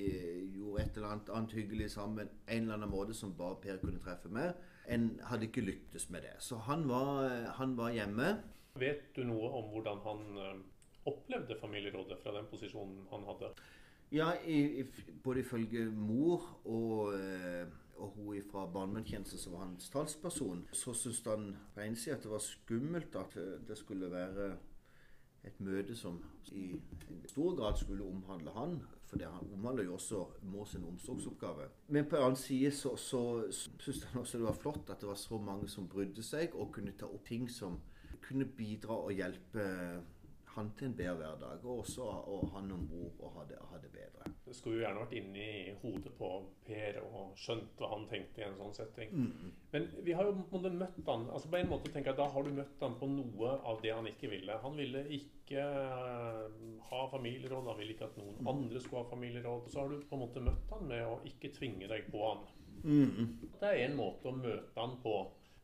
gjorde 0.56 0.82
et 0.82 0.96
eller 0.96 1.14
annet 1.14 1.30
annet 1.30 1.56
hyggelig 1.61 1.90
sammen. 1.94 2.28
En 2.49 2.62
eller 2.62 2.78
annen 2.80 2.90
måte 2.90 3.14
som 3.14 3.37
bare 3.38 3.61
Per 3.62 3.78
kunne 3.82 4.02
treffe 4.02 4.28
med. 4.28 4.54
En 4.88 5.08
hadde 5.30 5.46
ikke 5.46 5.66
lyktes 5.66 6.11
med 6.11 6.26
det. 6.26 6.37
Så 6.38 6.58
han 6.66 6.88
var, 6.88 7.30
han 7.58 7.76
var 7.78 7.94
hjemme. 7.94 8.37
Vet 8.78 9.08
du 9.16 9.25
noe 9.25 9.50
om 9.56 9.70
hvordan 9.73 10.02
han 10.04 10.26
eh, 10.42 10.61
opplevde 11.08 11.58
familierådet 11.61 12.18
fra 12.23 12.35
den 12.37 12.46
posisjonen 12.50 13.06
han 13.11 13.26
hadde? 13.30 13.54
Ja, 14.14 14.30
i, 14.46 14.82
i, 14.82 15.14
både 15.25 15.42
ifølge 15.42 15.88
mor 15.90 16.44
og, 16.64 17.14
eh, 17.16 17.66
og 17.96 18.14
hun 18.16 18.42
fra 18.50 18.66
barnevernstjenesten 18.72 19.38
som 19.38 19.52
var 19.56 19.66
hans 19.66 19.90
talsperson, 19.90 20.66
så 20.72 20.94
syntes 20.94 21.22
han 21.24 21.56
på 21.74 21.80
en 21.80 21.96
side 21.96 22.16
at 22.16 22.22
det 22.22 22.30
var 22.30 22.44
skummelt 22.44 23.16
at 23.16 23.38
det 23.68 23.78
skulle 23.78 24.10
være 24.10 24.56
et 25.46 25.60
møte 25.60 25.94
som 25.96 26.18
i 26.52 26.74
stor 27.28 27.56
grad 27.56 27.76
skulle 27.78 28.04
omhandle 28.04 28.50
han. 28.50 28.78
For 29.06 29.18
det 29.18 29.28
han 29.30 29.52
omhandler 29.54 29.84
jo 29.84 29.94
også 29.94 30.24
mor 30.42 30.64
sin 30.64 30.84
omsorgsoppgave. 30.84 31.68
Men 31.88 32.08
på 32.10 32.16
en 32.16 32.22
annen 32.22 32.36
side 32.36 32.70
så, 32.70 32.96
så 32.96 33.20
syntes 33.52 34.04
han 34.04 34.20
også 34.20 34.38
det 34.38 34.46
var 34.46 34.58
flott 34.58 34.90
at 34.90 35.00
det 35.00 35.08
var 35.08 35.14
så 35.14 35.38
mange 35.38 35.68
som 35.68 35.88
brydde 35.88 36.22
seg 36.26 36.54
og 36.54 36.72
kunne 36.74 36.96
ta 36.98 37.06
opp 37.06 37.26
ting 37.28 37.50
som 37.50 37.78
kunne 38.26 38.48
bidra 38.58 38.96
og 38.96 39.12
hjelpe 39.14 39.66
han 40.56 40.70
til 40.76 40.88
en 40.88 40.96
bedre 40.96 41.16
hverdag, 41.20 41.64
og 41.64 41.82
også 41.82 42.06
og 42.32 42.50
han 42.54 42.70
om 42.72 42.86
bord 42.88 43.20
og 43.20 43.34
ha 43.36 43.44
det, 43.48 43.58
ha 43.70 43.80
det 43.82 43.90
bedre. 43.92 44.30
Du 44.46 44.52
skulle 44.54 44.78
jo 44.78 44.84
gjerne 44.84 45.02
vært 45.02 45.14
inne 45.18 45.44
i 45.44 45.75
hodet 45.82 46.12
på 46.16 46.30
Per 46.66 46.98
og 47.02 47.36
skjønt 47.40 47.80
hva 47.80 47.90
han 47.92 48.06
tenkte 48.10 48.42
i 48.42 48.46
en 48.46 48.58
sånn 48.58 48.75
setting. 48.76 49.12
Mm. 49.12 49.52
Men 49.75 49.88
vi 50.06 50.16
har 50.16 50.28
jo 50.28 50.34
måtte 50.38 50.72
møtt 50.72 51.00
han, 51.06 51.28
altså 51.28 51.52
på 51.52 51.60
en 51.60 51.70
måte 51.70 51.92
tenker 51.92 52.12
jeg 52.12 52.20
Da 52.20 52.28
har 52.32 52.46
du 52.46 52.52
møtt 52.56 52.84
han 52.86 52.98
på 53.00 53.08
noe 53.12 53.54
av 53.68 53.80
det 53.84 53.94
han 53.94 54.08
ikke 54.10 54.30
ville. 54.32 54.58
Han 54.64 54.78
ville 54.80 55.04
ikke 55.18 55.62
eh, 55.62 56.60
ha 56.90 57.00
familieråd, 57.12 57.70
han 57.70 57.80
ville 57.80 57.96
ikke 57.96 58.10
at 58.10 58.20
noen 58.20 58.52
andre 58.54 58.82
skulle 58.82 59.04
ha 59.04 59.10
familieråd. 59.12 59.70
Så 59.72 59.82
har 59.82 59.92
du 59.92 60.00
på 60.00 60.18
en 60.18 60.25
måte 60.25 60.44
møtt 60.44 60.70
han 60.72 60.86
med 60.88 61.04
å 61.06 61.18
ikke 61.28 61.52
tvinge 61.58 61.90
deg 61.90 62.08
på 62.12 62.22
han. 62.26 62.46
Mm. 62.86 63.50
Det 63.60 63.66
er 63.66 63.82
en 63.86 63.98
måte 63.98 64.30
å 64.30 64.36
møte 64.36 64.78
han 64.80 64.96
på. 65.02 65.18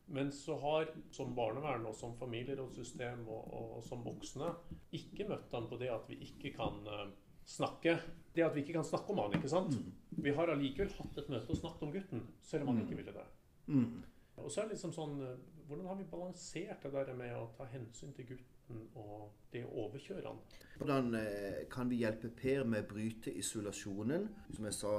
Men 0.05 0.31
så 0.35 0.57
har 0.59 0.89
som 1.15 1.35
barnevern 1.35 1.85
og 1.87 1.95
som 1.95 2.15
familierådssystem 2.19 3.23
og, 3.27 3.53
og, 3.55 3.83
som 3.87 4.03
voksne 4.03 4.49
ikke 4.93 5.27
møtt 5.29 5.53
han 5.55 5.69
på 5.69 5.79
det 5.79 5.89
at 5.93 6.09
vi 6.11 6.19
ikke 6.27 6.51
kan 6.57 6.81
uh, 6.87 7.05
snakke. 7.47 7.95
Det 8.35 8.43
at 8.43 8.55
vi 8.55 8.65
ikke 8.65 8.75
kan 8.75 8.87
snakke 8.87 9.13
om 9.13 9.23
han, 9.23 9.37
ikke 9.37 9.51
sant? 9.51 9.77
Vi 10.09 10.33
har 10.35 10.51
allikevel 10.51 10.91
hatt 10.97 11.21
et 11.21 11.31
møte 11.31 11.55
og 11.55 11.59
snakket 11.59 11.87
om 11.87 11.93
gutten, 11.95 12.25
selv 12.43 12.65
om 12.65 12.73
han 12.73 12.83
ikke 12.83 12.99
ville 12.99 13.15
det. 13.15 13.25
Mm. 13.71 14.03
Og 14.43 14.51
så 14.51 14.61
er 14.61 14.67
det 14.67 14.75
liksom 14.75 14.95
sånn 14.95 15.19
uh, 15.23 15.33
Hvordan 15.63 15.87
har 15.87 15.95
vi 15.95 16.09
balansert 16.11 16.83
det 16.83 16.89
der 16.91 17.13
med 17.15 17.31
å 17.39 17.45
ta 17.55 17.63
hensyn 17.71 18.11
til 18.17 18.33
gutten 18.33 18.52
og 18.69 19.31
det 19.53 19.63
å 19.67 19.85
overkjøre 19.85 20.27
han? 20.27 20.41
Hvordan 20.79 21.15
eh, 21.19 21.63
kan 21.71 21.89
vi 21.91 22.01
hjelpe 22.01 22.31
Per 22.33 22.65
med 22.65 22.85
å 22.85 22.89
bryte 22.93 23.33
isolasjonen? 23.37 24.27
Som 24.55 24.67
jeg 24.69 24.77
sa 24.77 24.93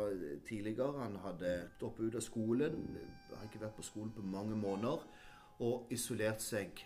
tidligere, 0.46 0.92
han 1.00 1.18
hadde 1.24 1.54
droppet 1.80 2.08
ut 2.08 2.18
av 2.20 2.24
skolen, 2.24 2.82
har 3.34 3.46
ikke 3.48 3.64
vært 3.64 3.78
på 3.78 3.86
skolen 3.86 4.12
på 4.14 4.26
mange 4.26 4.56
måneder, 4.58 5.06
og 5.64 5.92
isolert 5.94 6.42
seg 6.42 6.84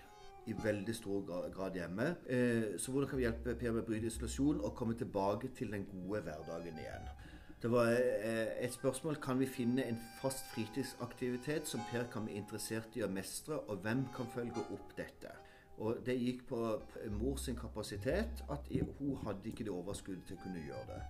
i 0.48 0.54
veldig 0.64 0.94
stor 0.96 1.24
grad 1.52 1.76
hjemme. 1.76 2.08
Eh, 2.26 2.78
så 2.80 2.92
hvordan 2.92 3.10
kan 3.10 3.20
vi 3.20 3.26
hjelpe 3.26 3.56
Per 3.60 3.74
med 3.74 3.82
å 3.84 3.88
bryte 3.88 4.08
isolasjonen 4.08 4.64
og 4.64 4.76
komme 4.76 4.96
tilbake 4.96 5.52
til 5.56 5.74
den 5.74 5.84
gode 5.90 6.22
hverdagen 6.24 6.80
igjen? 6.80 7.10
Det 7.58 7.70
var 7.72 7.90
eh, 7.90 8.54
et 8.64 8.72
spørsmål 8.72 9.18
kan 9.20 9.40
vi 9.40 9.46
finne 9.50 9.84
en 9.84 9.98
fast 10.22 10.46
fritidsaktivitet 10.54 11.66
som 11.66 11.82
Per 11.90 12.06
kan 12.12 12.24
bli 12.24 12.38
interessert 12.38 12.96
i 12.96 13.02
å 13.02 13.10
mestre, 13.10 13.58
og 13.66 13.82
hvem 13.82 14.06
kan 14.14 14.30
følge 14.34 14.62
opp 14.72 14.94
dette? 14.96 15.34
Og 15.78 15.96
Det 16.06 16.18
gikk 16.18 16.46
på 16.48 16.82
mors 17.20 17.48
kapasitet, 17.60 18.44
at 18.50 18.70
hun 18.98 19.16
hadde 19.26 19.48
ikke 19.48 19.64
det 19.64 19.72
overskuddet 19.72 20.24
til 20.26 20.36
å 20.36 20.42
kunne 20.42 20.64
gjøre 20.66 20.86
det. 20.88 21.02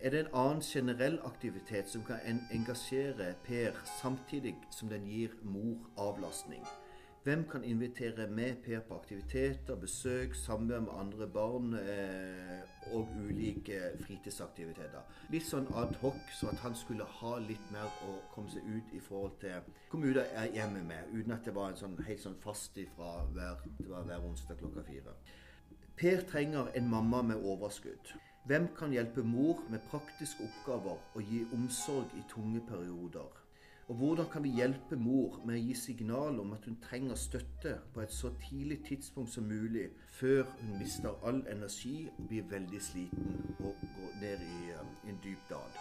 Er 0.00 0.10
det 0.10 0.20
en 0.20 0.34
annen 0.34 0.62
generell 0.64 1.18
aktivitet 1.24 1.88
som 1.88 2.04
kan 2.04 2.40
engasjere 2.50 3.34
Per 3.44 3.76
samtidig 4.00 4.56
som 4.70 4.88
den 4.88 5.04
gir 5.06 5.36
mor 5.42 5.76
avlastning? 5.96 6.64
Hvem 7.22 7.48
kan 7.48 7.64
invitere 7.64 8.26
med 8.30 8.54
Per 8.64 8.80
på 8.80 8.94
aktiviteter, 8.94 9.76
besøk, 9.76 10.34
samvær 10.34 10.80
med 10.80 10.92
andre 10.98 11.26
barn 11.26 11.74
eh, 11.74 12.62
og 12.92 13.12
ulike 13.28 13.76
fritidsaktiviteter? 14.00 15.04
Litt 15.30 15.46
sånn 15.46 15.68
ad 15.78 15.94
hoc, 16.00 16.18
så 16.34 16.48
at 16.50 16.58
han 16.64 16.74
skulle 16.74 17.06
ha 17.20 17.36
litt 17.44 17.68
mer 17.70 17.86
å 18.08 18.16
komme 18.32 18.50
seg 18.50 18.66
ut 18.66 18.90
i 18.90 18.98
forhold 19.06 19.36
til 19.44 19.70
kommuner 19.92 20.18
ut 20.18 20.34
er 20.40 20.50
hjemme 20.56 20.82
med, 20.88 21.12
uten 21.14 21.36
at 21.36 21.46
det 21.46 21.54
var 21.54 21.70
en 21.70 21.78
sånn, 21.78 21.94
helt 22.08 22.24
sånn 22.24 22.40
fast 22.42 22.82
ifra 22.82 23.12
hver, 23.36 23.62
hver 23.86 24.26
onsdag 24.26 24.58
klokka 24.58 24.82
fire. 24.90 25.14
Per 25.94 26.26
trenger 26.26 26.74
en 26.74 26.90
mamma 26.90 27.22
med 27.22 27.46
overskudd. 27.52 28.16
Hvem 28.50 28.66
kan 28.74 28.98
hjelpe 28.98 29.22
mor 29.22 29.62
med 29.70 29.86
praktiske 29.94 30.42
oppgaver 30.50 30.98
og 30.98 31.22
gi 31.22 31.44
omsorg 31.54 32.18
i 32.18 32.26
tunge 32.34 32.66
perioder? 32.66 33.41
Og 33.88 33.94
hvordan 33.94 34.26
kan 34.32 34.42
vi 34.42 34.48
hjelpe 34.56 34.96
mor 34.96 35.40
med 35.46 35.56
å 35.58 35.62
gi 35.62 35.74
signal 35.74 36.38
om 36.40 36.52
at 36.54 36.64
hun 36.68 36.78
trenger 36.84 37.18
støtte 37.18 37.74
på 37.94 38.00
et 38.00 38.12
så 38.14 38.30
tidlig 38.44 38.78
tidspunkt 38.86 39.32
som 39.32 39.48
mulig, 39.50 39.88
før 40.14 40.44
hun 40.60 40.76
mister 40.78 41.16
all 41.26 41.42
energi 41.50 42.06
og 42.12 42.28
blir 42.28 42.46
veldig 42.50 42.82
sliten 42.82 43.40
og 43.58 43.74
går 43.96 44.14
ned 44.20 44.44
i 44.46 44.60
um, 44.78 44.92
en 45.10 45.18
dyp 45.24 45.48
dal? 45.50 45.80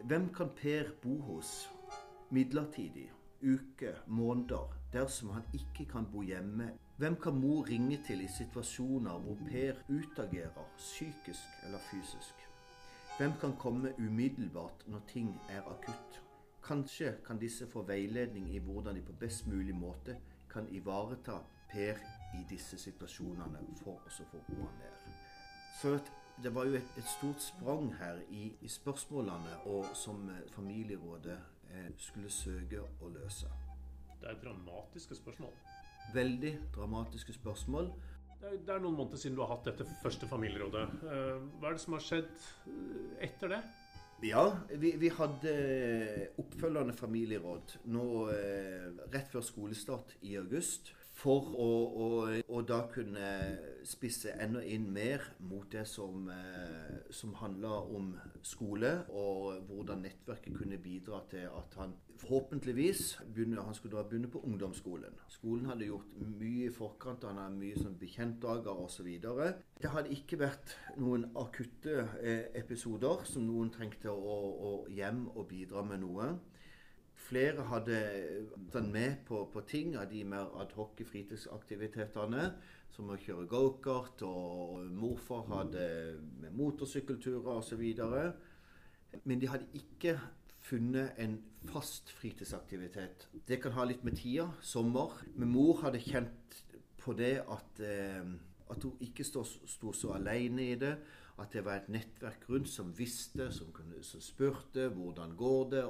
Hvem 0.00 0.30
kan 0.34 0.48
Per 0.56 0.94
bo 1.02 1.18
hos 1.26 1.70
midlertidig, 2.30 3.10
uke, 3.42 3.92
måneder, 4.06 4.72
dersom 4.92 5.34
han 5.36 5.44
ikke 5.52 5.84
kan 5.92 6.08
bo 6.12 6.22
hjemme? 6.24 6.70
Hvem 6.96 7.16
kan 7.20 7.36
mor 7.36 7.68
ringe 7.68 8.00
til 8.06 8.24
i 8.24 8.30
situasjoner 8.32 9.20
hvor 9.26 9.36
Per 9.50 9.84
utagerer 9.88 10.72
psykisk 10.76 11.62
eller 11.66 11.84
fysisk? 11.90 12.48
Hvem 13.18 13.36
kan 13.40 13.56
komme 13.58 13.92
umiddelbart 13.98 14.88
når 14.88 15.04
ting 15.12 15.34
er 15.50 15.60
akutt? 15.68 16.22
Kanskje 16.62 17.16
kan 17.26 17.38
disse 17.40 17.66
få 17.66 17.82
veiledning 17.88 18.50
i 18.54 18.58
hvordan 18.58 18.96
de 18.96 19.02
på 19.02 19.16
best 19.20 19.46
mulig 19.46 19.74
måte 19.74 20.16
kan 20.50 20.68
ivareta 20.68 21.40
Per 21.70 21.98
i 22.34 22.42
disse 22.50 22.78
situasjonene 22.78 23.60
for 23.82 24.02
å 24.02 24.24
få 24.32 24.40
roa 24.48 24.70
ned. 24.78 25.04
Så 25.80 25.94
det 26.42 26.50
var 26.54 26.66
jo 26.66 26.74
et, 26.78 26.92
et 26.98 27.06
stort 27.06 27.42
sprang 27.42 27.92
her 28.00 28.18
i, 28.28 28.50
i 28.60 28.68
spørsmålene 28.68 29.60
og 29.70 29.86
som 29.94 30.24
familierådet 30.54 31.36
eh, 31.70 31.90
skulle 31.98 32.30
søke 32.32 32.82
å 32.82 33.10
løse. 33.14 33.50
Det 34.20 34.28
er 34.32 34.40
dramatiske 34.42 35.16
spørsmål. 35.16 35.52
Veldig 36.14 36.54
dramatiske 36.74 37.36
spørsmål. 37.38 37.92
Det 38.40 38.48
er, 38.48 38.56
det 38.66 38.74
er 38.74 38.82
noen 38.82 38.96
måneder 38.96 39.20
siden 39.20 39.36
du 39.38 39.44
har 39.44 39.54
hatt 39.54 39.68
dette 39.68 39.86
første 40.02 40.28
familierådet. 40.28 40.86
Eh, 41.04 41.46
hva 41.60 41.70
er 41.70 41.78
det 41.78 41.84
som 41.84 41.96
har 41.96 42.04
skjedd 42.04 42.32
eh, 42.34 43.28
etter 43.28 43.54
det? 43.54 43.62
Ja, 44.22 44.58
vi, 44.68 44.92
vi 45.00 45.08
hadde 45.16 45.52
oppfølgende 46.40 46.92
familieråd 46.92 47.78
nå 47.88 48.06
eh, 48.34 48.90
rett 49.14 49.30
før 49.32 49.44
skolestart 49.46 50.12
i 50.28 50.34
august. 50.36 50.90
For 51.20 51.50
å, 51.52 51.68
å, 52.00 52.06
å, 52.48 52.60
da 52.64 52.78
kunne 52.88 53.24
spisse 53.84 54.32
enda 54.40 54.62
inn 54.64 54.86
mer 54.94 55.26
mot 55.44 55.66
det 55.72 55.82
som, 55.88 56.30
eh, 56.32 57.00
som 57.12 57.34
handla 57.36 57.74
om 57.92 58.14
skole, 58.46 58.94
og 59.12 59.66
hvordan 59.68 60.00
nettverket 60.06 60.56
kunne 60.56 60.78
bidra 60.80 61.20
til 61.28 61.44
at 61.50 61.76
han 61.76 61.92
forhåpentligvis 62.22 63.18
begynne, 63.34 63.60
han 63.60 63.76
skulle 63.76 63.98
da 63.98 64.06
begynne 64.08 64.30
på 64.32 64.40
ungdomsskolen. 64.48 65.20
Skolen 65.28 65.68
hadde 65.68 65.90
gjort 65.90 66.16
mye 66.40 66.70
i 66.70 66.72
forkant, 66.72 67.26
han 67.28 67.40
hadde 67.42 67.60
mye 67.60 67.80
sånn 67.80 67.98
bekjentdager 68.00 68.80
osv. 68.86 69.10
Det 69.80 69.92
hadde 69.92 70.16
ikke 70.16 70.40
vært 70.40 70.72
noen 71.00 71.28
akutte 71.36 72.06
eh, 72.22 72.48
episoder 72.60 73.26
som 73.28 73.44
noen 73.48 73.72
trengte 73.76 74.12
å, 74.12 74.40
å 74.70 74.72
hjem 74.88 75.26
og 75.34 75.50
bidra 75.52 75.84
med 75.84 76.00
noe. 76.06 76.32
Flere 77.20 77.66
hadde 77.68 77.98
vært 78.72 78.90
med 78.90 79.20
på, 79.28 79.44
på, 79.52 79.62
ting 79.68 79.94
av 80.00 80.08
de 80.10 80.24
mer 80.26 80.50
adhoc 80.62 81.00
fritidsaktivitetene, 81.06 82.46
som 82.90 83.12
å 83.12 83.18
kjøre 83.20 83.46
gokart, 83.50 84.24
og 84.26 84.88
morfar 84.90 85.46
hadde 85.52 85.86
med 86.42 86.56
motorsykkelturer 86.58 87.52
osv. 87.60 87.84
Men 89.24 89.42
de 89.42 89.50
hadde 89.50 89.68
ikke 89.78 90.16
funnet 90.60 91.18
en 91.18 91.38
fast 91.70 92.10
fritidsaktivitet. 92.18 93.28
Det 93.48 93.60
kan 93.62 93.76
ha 93.76 93.86
litt 93.88 94.04
med 94.04 94.18
tida. 94.18 94.50
Sommer. 94.62 95.20
Men 95.34 95.52
mor 95.54 95.80
hadde 95.84 96.02
kjent 96.02 96.60
på 97.00 97.14
det 97.16 97.40
at, 97.40 97.80
eh, 97.84 98.24
at 98.70 98.82
hun 98.82 98.96
ikke 99.00 99.24
sto, 99.24 99.44
så 99.44 100.14
alene 100.14 100.70
i 100.72 100.76
det. 100.78 100.96
At 101.38 101.52
det 101.54 101.64
var 101.64 101.80
et 101.80 101.90
nettverk 101.92 102.48
rundt 102.50 102.68
som 102.68 102.90
visste, 102.96 103.50
som, 103.54 103.70
kunne, 103.72 104.02
som 104.04 104.20
spurte 104.20 104.88
hvordan 104.92 105.36
går 105.38 105.70
det, 105.76 105.84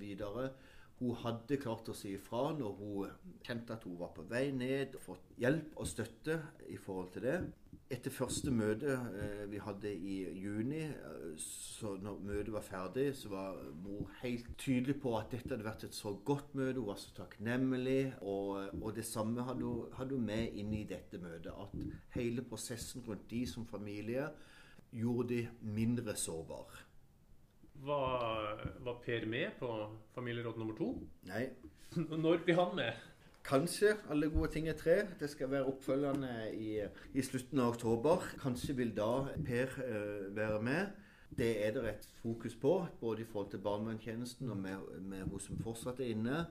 videre. 0.00 0.50
Hun 0.96 1.12
hadde 1.20 1.58
klart 1.60 1.90
å 1.92 1.94
si 1.96 2.14
ifra 2.16 2.54
når 2.56 2.76
hun 2.78 3.32
kjente 3.44 3.74
at 3.74 3.84
hun 3.84 3.98
var 4.00 4.14
på 4.16 4.24
vei 4.30 4.48
ned, 4.56 4.96
og 4.96 5.04
fått 5.10 5.34
hjelp 5.42 5.74
og 5.76 5.88
støtte 5.90 6.38
i 6.72 6.78
forhold 6.80 7.10
til 7.12 7.26
det. 7.26 7.36
Etter 7.92 8.10
første 8.10 8.50
møte 8.50 8.96
eh, 8.96 9.42
vi 9.46 9.60
hadde 9.62 9.92
i 9.92 10.16
juni, 10.40 10.80
eh, 10.88 11.26
så 11.38 11.92
når 12.02 12.24
møtet 12.24 12.50
var 12.54 12.64
ferdig, 12.64 13.04
så 13.14 13.30
var 13.30 13.60
mor 13.84 14.08
helt 14.22 14.48
tydelig 14.58 14.96
på 15.04 15.12
at 15.20 15.28
dette 15.36 15.52
hadde 15.52 15.68
vært 15.68 15.84
et 15.86 15.94
så 15.94 16.14
godt 16.16 16.56
møte. 16.56 16.80
Hun 16.80 16.88
var 16.88 16.98
så 16.98 17.12
takknemlig. 17.20 18.00
Og, 18.24 18.72
og 18.80 18.96
det 18.96 19.04
samme 19.06 19.44
hadde 19.46 19.68
hun, 19.68 19.92
hadde 20.00 20.16
hun 20.16 20.26
med 20.32 20.56
inn 20.58 20.72
i 20.80 20.82
dette 20.88 21.20
møtet. 21.22 21.52
At 21.52 22.16
hele 22.16 22.42
prosessen 22.48 23.04
rundt 23.06 23.28
de 23.30 23.44
som 23.52 23.68
familie 23.68 24.30
gjorde 24.96 25.28
de 25.34 25.48
mindre 25.60 26.16
sårbare. 26.16 26.84
Var, 27.86 28.62
var 28.80 29.02
Per 29.04 29.26
med 29.28 29.58
på 29.60 29.68
familieråd 30.14 30.58
nummer 30.58 30.76
to? 30.78 30.94
Nei. 31.28 31.50
Når 32.24 32.40
blir 32.44 32.56
han 32.58 32.76
med? 32.76 33.04
Kanskje 33.46 33.92
alle 34.10 34.26
gode 34.32 34.50
ting 34.50 34.68
er 34.68 34.74
tre. 34.78 34.96
Det 35.20 35.28
skal 35.30 35.50
være 35.52 35.68
oppfølgende 35.70 36.32
i, 36.56 36.80
i 37.14 37.22
slutten 37.22 37.60
av 37.62 37.76
oktober. 37.76 38.24
Kanskje 38.42 38.74
vil 38.80 38.94
da 38.96 39.28
Per 39.46 39.76
eh, 39.84 40.36
være 40.36 40.62
med. 40.62 41.02
Det 41.36 41.52
er 41.66 41.74
det 41.74 41.84
et 41.90 42.08
fokus 42.22 42.56
på, 42.56 42.86
både 43.00 43.22
i 43.22 43.24
forhold 43.24 43.50
til 43.50 43.62
barnevernstjenesten 43.62 44.50
og 44.50 44.56
med, 44.56 45.00
med 45.00 45.22
hun 45.30 45.42
som 45.42 45.58
fortsatt 45.62 46.00
er 46.00 46.14
inne, 46.14 46.44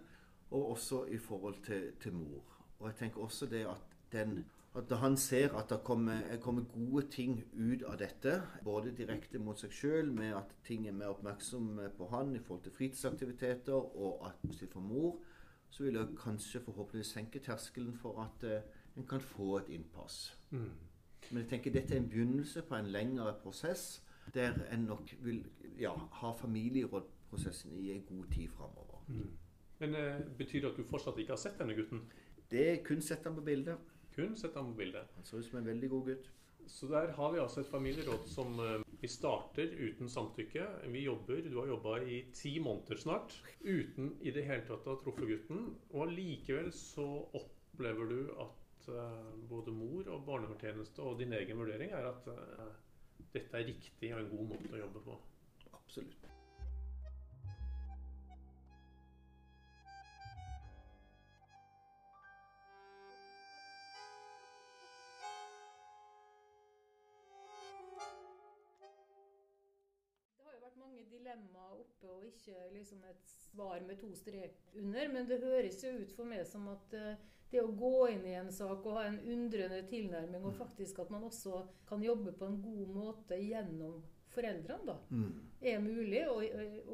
og 0.52 0.72
også 0.76 1.06
i 1.10 1.18
forhold 1.18 1.56
til, 1.66 1.92
til 2.02 2.14
mor. 2.14 2.44
Og 2.80 2.88
jeg 2.88 2.96
tenker 3.00 3.22
også 3.22 3.46
det 3.50 3.66
at 3.72 3.96
den 4.12 4.44
at 4.76 4.92
han 5.00 5.18
ser 5.18 5.54
at 5.56 5.70
det 5.70 5.80
kommer, 5.84 6.38
kommer, 6.42 6.64
gode 6.74 7.08
ting 7.12 7.44
ut 7.54 7.84
av 7.88 7.98
dette, 8.00 8.42
både 8.64 8.92
direkte 8.92 9.40
mot 9.40 9.60
seg 9.60 9.72
sjøl, 9.72 10.12
med 10.12 10.36
at 10.36 10.52
ting 10.68 10.88
er 10.88 10.96
mer 10.96 11.14
oppmerksom 11.14 11.80
på 11.98 12.10
han 12.12 12.36
i 12.36 12.42
forhold 12.44 12.66
til 12.66 12.76
fritidsaktiviteter, 12.76 13.74
og 13.74 14.26
at 14.28 14.66
for 14.74 14.84
mor, 14.84 15.22
så 15.70 15.84
vil 15.84 15.96
det 15.96 16.18
kanskje 16.20 16.62
forhåpentligvis 16.66 17.14
senke 17.16 17.40
terskelen 17.40 17.96
for 17.96 18.20
at 18.24 18.44
uh, 18.44 18.60
en 18.98 19.08
kan 19.08 19.22
få 19.22 19.58
et 19.58 19.72
innpass. 19.78 20.38
Mm. 20.52 20.70
Men 21.32 21.42
jeg 21.42 21.50
tenker 21.50 21.74
dette 21.74 21.96
er 21.96 22.04
en 22.04 22.10
begynnelse 22.10 22.62
på 22.62 22.76
en 22.76 22.92
lengre 22.92 23.34
prosess, 23.44 24.04
der 24.34 24.54
en 24.72 24.80
nok 24.80 25.16
vil 25.22 25.44
ja, 25.80 25.92
ha 25.92 26.32
familierådprosessen 26.32 27.78
i 27.80 27.92
en 27.92 28.04
god 28.04 28.26
tid 28.32 28.48
framover. 28.48 29.04
Mm. 29.08 29.32
Men 29.80 29.96
uh, 29.96 30.38
Betyr 30.38 30.62
det 30.62 30.72
at 30.72 30.78
du 30.78 30.84
fortsatt 30.84 31.20
ikke 31.20 31.36
har 31.36 31.44
sett 31.48 31.60
denne 31.60 31.76
gutten? 31.76 32.06
Det 32.52 32.70
er 32.70 32.84
kun 32.84 33.02
sett 33.02 33.24
ham 33.24 33.36
på 33.36 33.42
bildet. 33.42 33.78
Kun 34.16 34.36
sett 34.40 34.56
ham 34.56 34.72
på 34.72 34.80
bildet. 34.80 35.12
Han 35.16 35.28
så 35.28 35.38
ut 35.38 35.46
som 35.46 35.60
en 35.60 35.70
veldig 35.70 35.90
god 35.92 36.12
gutt. 36.12 36.32
Så 36.68 36.88
der 36.90 37.12
har 37.14 37.32
vi 37.32 37.40
altså 37.40 37.62
et 37.62 37.70
familieråd 37.70 38.28
som 38.30 38.60
uh, 38.60 38.82
vi 39.02 39.10
starter 39.12 39.74
uten 39.78 40.10
samtykke. 40.10 40.66
Vi 40.94 41.04
jobber, 41.06 41.42
Du 41.50 41.60
har 41.60 41.68
jobba 41.68 41.98
i 42.02 42.22
ti 42.34 42.60
måneder 42.60 42.98
snart 42.98 43.36
uten 43.62 44.16
i 44.22 44.32
det 44.32 44.46
hele 44.48 44.66
tatt 44.66 44.88
å 44.88 44.96
ha 44.96 45.02
truffet 45.04 45.30
gutten. 45.30 45.68
Og 45.92 46.08
allikevel 46.08 46.72
så 46.74 47.06
opplever 47.38 48.10
du 48.10 48.20
at 48.48 48.90
uh, 48.90 49.36
både 49.50 49.76
mor 49.76 50.10
og 50.10 50.26
barnevernstjeneste 50.26 51.06
og 51.06 51.20
din 51.20 51.36
egen 51.38 51.62
vurdering 51.62 51.94
er 51.94 52.10
at 52.10 52.32
uh, 52.32 52.72
dette 53.36 53.60
er 53.60 53.70
riktig 53.70 54.16
og 54.16 54.24
en 54.24 54.32
god 54.34 54.56
måte 54.56 54.74
å 54.74 54.82
jobbe 54.88 55.06
på. 55.06 55.20
Absolutt. 55.76 56.35
Dilemma 71.26 71.70
oppe 71.74 72.10
og 72.12 72.26
ikke 72.28 72.68
liksom 72.74 73.04
et 73.10 73.24
svar 73.26 73.82
med 73.88 74.00
to 74.02 74.12
strek 74.16 74.60
under. 74.76 75.08
Men 75.14 75.30
det 75.30 75.42
høres 75.44 75.82
jo 75.84 75.94
ut 76.02 76.12
for 76.16 76.28
meg 76.30 76.46
som 76.50 76.68
at 76.72 76.98
uh, 76.98 77.16
det 77.52 77.62
å 77.62 77.72
gå 77.72 78.10
inn 78.12 78.26
i 78.28 78.36
en 78.40 78.52
sak 78.54 78.86
og 78.86 79.00
ha 79.00 79.08
en 79.10 79.20
undrende 79.22 79.82
tilnærming, 79.90 80.44
og 80.46 80.58
faktisk 80.58 81.00
at 81.04 81.12
man 81.14 81.24
også 81.28 81.64
kan 81.88 82.04
jobbe 82.04 82.34
på 82.36 82.50
en 82.50 82.62
god 82.62 82.94
måte 82.94 83.40
gjennom 83.40 84.02
foreldrene, 84.34 84.84
da, 84.90 84.96
mm. 85.16 85.36
er 85.64 85.78
mulig 85.80 86.24
å, 86.28 86.40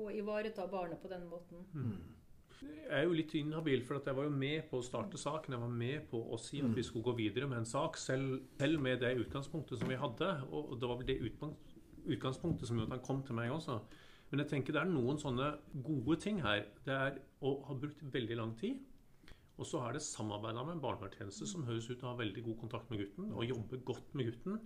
å, 0.03 0.09
ivareta 0.13 0.67
barnet 0.69 1.01
på 1.01 1.09
den 1.09 1.23
måten. 1.31 1.63
Mm. 1.73 1.95
Jeg 2.61 2.93
er 2.93 3.07
jo 3.07 3.15
litt 3.17 3.33
inhabil, 3.39 3.81
for 3.87 3.97
jeg 3.97 4.13
var 4.13 4.27
jo 4.27 4.35
med 4.35 4.67
på 4.69 4.77
å 4.77 4.85
starte 4.85 5.17
saken. 5.17 5.55
Jeg 5.55 5.63
var 5.63 5.71
med 5.73 6.03
på 6.11 6.19
å 6.21 6.37
si 6.37 6.59
at 6.61 6.75
vi 6.77 6.83
skulle 6.85 7.07
gå 7.07 7.15
videre 7.17 7.47
med 7.49 7.63
en 7.63 7.65
sak, 7.65 7.97
selv, 7.97 8.35
selv 8.59 8.83
med 8.85 9.01
det 9.01 9.15
utgangspunktet 9.23 9.81
som 9.81 9.89
vi 9.89 9.97
hadde. 9.97 10.29
Og 10.51 10.75
det 10.77 10.91
var 10.91 10.99
vel 10.99 11.09
det 11.09 11.17
utgangspunktet 11.23 11.70
som 12.05 12.77
gjorde 12.79 12.87
at 12.89 12.97
han 12.97 13.05
kom 13.05 13.21
til 13.25 13.37
meg 13.37 13.51
også. 13.53 13.79
Men 14.31 14.43
jeg 14.43 14.51
tenker 14.53 14.75
det 14.75 14.81
er 14.81 14.91
noen 14.91 15.19
sånne 15.19 15.49
gode 15.83 16.17
ting 16.23 16.39
her. 16.43 16.63
Det 16.85 16.95
er 16.95 17.19
å 17.43 17.57
ha 17.67 17.75
brukt 17.75 18.01
veldig 18.13 18.37
lang 18.39 18.55
tid. 18.59 18.79
Og 19.59 19.67
så 19.67 19.81
er 19.85 19.93
det 19.97 20.05
samarbeida 20.05 20.63
med 20.63 20.77
en 20.77 20.83
barnevernstjeneste 20.83 21.47
som 21.49 21.65
høres 21.67 21.89
ut 21.89 21.97
til 21.99 22.07
å 22.07 22.13
ha 22.13 22.19
veldig 22.21 22.43
god 22.47 22.57
kontakt 22.63 22.89
med 22.89 23.03
gutten 23.03 23.33
og 23.35 23.45
jobber 23.45 23.83
godt 23.91 24.15
med 24.15 24.31
gutten. 24.31 24.59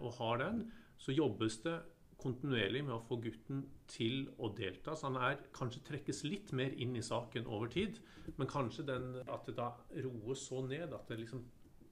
Og 0.00 0.14
har 0.18 0.40
den. 0.40 0.64
Så 1.00 1.14
jobbes 1.14 1.60
det 1.66 1.76
kontinuerlig 2.20 2.82
med 2.84 2.94
å 2.96 3.04
få 3.04 3.20
gutten 3.22 3.62
til 3.88 4.26
å 4.40 4.50
delta. 4.56 4.96
Så 4.96 5.08
han 5.08 5.20
er, 5.20 5.38
kanskje 5.56 5.84
trekkes 5.86 6.24
litt 6.26 6.52
mer 6.56 6.74
inn 6.80 6.96
i 6.98 7.04
saken 7.04 7.48
over 7.48 7.70
tid. 7.72 8.00
Men 8.36 8.50
kanskje 8.50 8.86
den, 8.88 9.12
at 9.26 9.46
det 9.48 9.56
da 9.60 9.70
roes 10.04 10.48
så 10.48 10.64
ned 10.66 10.96
at 10.96 11.08
det 11.12 11.20
liksom 11.22 11.44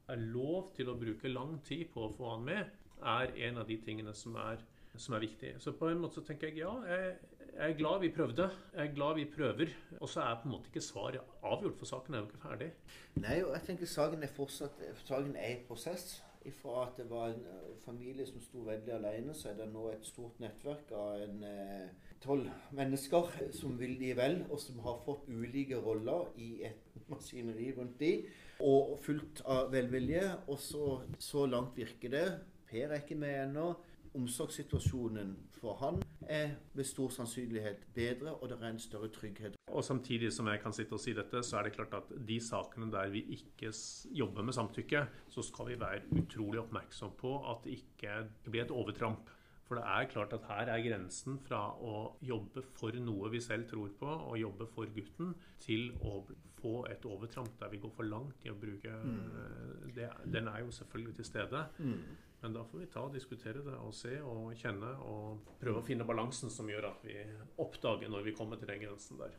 er 0.09 0.25
lov 0.33 0.73
til 0.77 0.89
å 0.89 0.97
bruke 0.97 1.29
lang 1.29 1.59
tid 1.69 1.91
på 1.93 2.07
å 2.07 2.13
få 2.17 2.33
han 2.35 2.45
med, 2.49 2.75
er 2.99 3.35
en 3.49 3.61
av 3.61 3.69
de 3.69 3.77
tingene 3.85 4.15
som 4.17 4.37
er 4.41 4.65
som 4.99 5.17
er 5.17 5.25
viktig. 5.25 5.55
Så 5.63 5.75
på 5.79 5.89
en 5.89 6.01
måte 6.03 6.21
så 6.21 6.27
tenker 6.27 6.51
jeg 6.51 6.63
ja, 6.63 6.73
jeg, 6.89 7.17
jeg, 7.49 7.65
er 7.71 7.77
glad 7.79 8.01
vi 8.05 8.13
prøvde. 8.15 8.49
Jeg 8.75 8.87
er 8.87 8.95
glad 8.95 9.19
vi 9.19 9.27
prøver. 9.37 9.75
Og 10.01 10.09
så 10.09 10.25
er 10.25 10.39
på 10.41 10.49
en 10.49 10.55
måte 10.57 10.73
ikke 10.73 10.85
svaret 10.85 11.37
avgjort, 11.43 11.77
for 11.79 11.91
saken 11.91 12.15
er 12.15 12.23
jo 12.23 12.31
ikke 12.31 12.47
ferdig. 12.47 12.71
Nei, 13.19 13.43
og 13.43 13.53
jeg 13.57 13.67
tenker 13.67 13.91
saken 13.91 14.23
er 14.23 14.35
fortsatt 14.35 14.83
saken 15.05 15.37
er 15.37 15.57
i 15.57 15.63
prosess. 15.69 16.19
Fra 16.63 16.87
at 16.87 16.95
det 16.97 17.05
var 17.11 17.27
en 17.29 17.43
eh, 17.45 17.73
familie 17.85 18.25
som 18.25 18.41
sto 18.41 18.63
veldig 18.65 18.93
alene, 18.95 19.35
så 19.37 19.51
er 19.51 19.57
det 19.59 19.67
nå 19.69 19.83
et 19.91 20.07
stort 20.07 20.39
nettverk 20.41 20.93
av 20.97 21.19
en 21.21 21.43
eh, 21.45 21.91
tolv 22.25 22.47
eh, 22.47 22.71
mennesker 22.79 23.35
som 23.53 23.75
vil 23.77 23.99
de 24.01 24.15
vel, 24.17 24.39
og 24.49 24.61
som 24.63 24.79
har 24.87 25.01
fått 25.05 25.27
ulike 25.29 25.77
roller 25.85 26.31
i 26.41 26.63
et 26.71 26.97
maskineri 27.11 27.73
rundt 27.77 27.99
de, 28.01 28.13
og 28.65 28.95
fullt 29.05 29.43
av 29.45 29.69
velvilje. 29.75 30.25
Og 30.49 30.63
så, 30.63 30.87
så 31.21 31.45
langt 31.51 31.77
virker 31.77 32.15
det. 32.17 32.27
Per 32.71 32.87
er 32.87 33.03
ikke 33.03 33.19
med 33.19 33.43
ennå 33.43 33.69
omsorgssituasjonen 34.15 35.37
for 35.61 35.79
han 35.81 36.03
er 36.29 36.55
med 36.75 36.87
stor 36.87 37.11
sannsynlighet 37.13 37.87
bedre, 37.95 38.35
og 38.35 38.49
det 38.49 38.59
er 38.61 38.69
en 38.71 38.79
større 38.83 39.09
trygghet. 39.09 39.57
Og 39.69 39.85
Samtidig 39.85 40.33
som 40.33 40.47
jeg 40.49 40.61
kan 40.63 40.73
sitte 40.73 40.97
og 40.97 41.03
si 41.03 41.15
dette, 41.17 41.43
så 41.43 41.59
er 41.59 41.69
det 41.69 41.75
klart 41.77 41.95
at 41.99 42.13
de 42.29 42.39
sakene 42.41 42.91
der 42.93 43.11
vi 43.13 43.25
ikke 43.39 43.73
jobber 44.11 44.43
med 44.43 44.57
samtykke, 44.57 45.07
så 45.29 45.43
skal 45.43 45.73
vi 45.73 45.81
være 45.81 46.07
utrolig 46.23 46.61
oppmerksom 46.61 47.17
på 47.19 47.35
at 47.51 47.65
det 47.65 47.79
ikke 47.81 48.23
blir 48.51 48.65
et 48.65 48.75
overtramp. 48.75 49.31
For 49.69 49.77
det 49.77 49.85
er 49.85 50.09
klart 50.09 50.33
at 50.33 50.47
her 50.49 50.71
er 50.73 50.81
grensen 50.81 51.37
fra 51.45 51.61
å 51.85 51.97
jobbe 52.25 52.63
for 52.79 52.95
noe 53.05 53.29
vi 53.29 53.41
selv 53.45 53.69
tror 53.69 53.91
på, 54.01 54.07
og 54.09 54.39
jobbe 54.41 54.69
for 54.73 54.89
gutten, 54.95 55.35
til 55.61 55.91
å 56.01 56.23
få 56.59 56.87
et 56.91 57.05
overtramp 57.07 57.61
der 57.61 57.69
vi 57.71 57.81
går 57.83 57.93
for 57.95 58.09
langt 58.09 58.47
i 58.47 58.51
å 58.51 58.57
bruke 58.59 58.95
mm. 59.05 59.93
det, 59.95 60.09
Den 60.25 60.49
er 60.49 60.65
jo 60.65 60.73
selvfølgelig 60.75 61.19
til 61.21 61.29
stede. 61.29 61.67
Mm. 61.79 62.01
Men 62.41 62.55
da 62.55 62.65
får 62.65 62.79
vi 62.79 62.87
ta 62.87 63.03
og 63.03 63.15
diskutere 63.15 63.63
det 63.67 63.75
og 63.83 63.95
se 63.99 64.13
og 64.23 64.53
kjenne 64.59 64.93
og 65.03 65.55
prøve 65.59 65.81
å 65.81 65.87
finne 65.87 66.07
balansen 66.07 66.53
som 66.55 66.69
gjør 66.71 66.93
at 66.93 67.07
vi 67.07 67.17
oppdager 67.59 68.13
når 68.13 68.29
vi 68.29 68.35
kommer 68.39 68.61
til 68.61 68.71
den 68.71 68.85
grensen 68.85 69.19
der. 69.19 69.35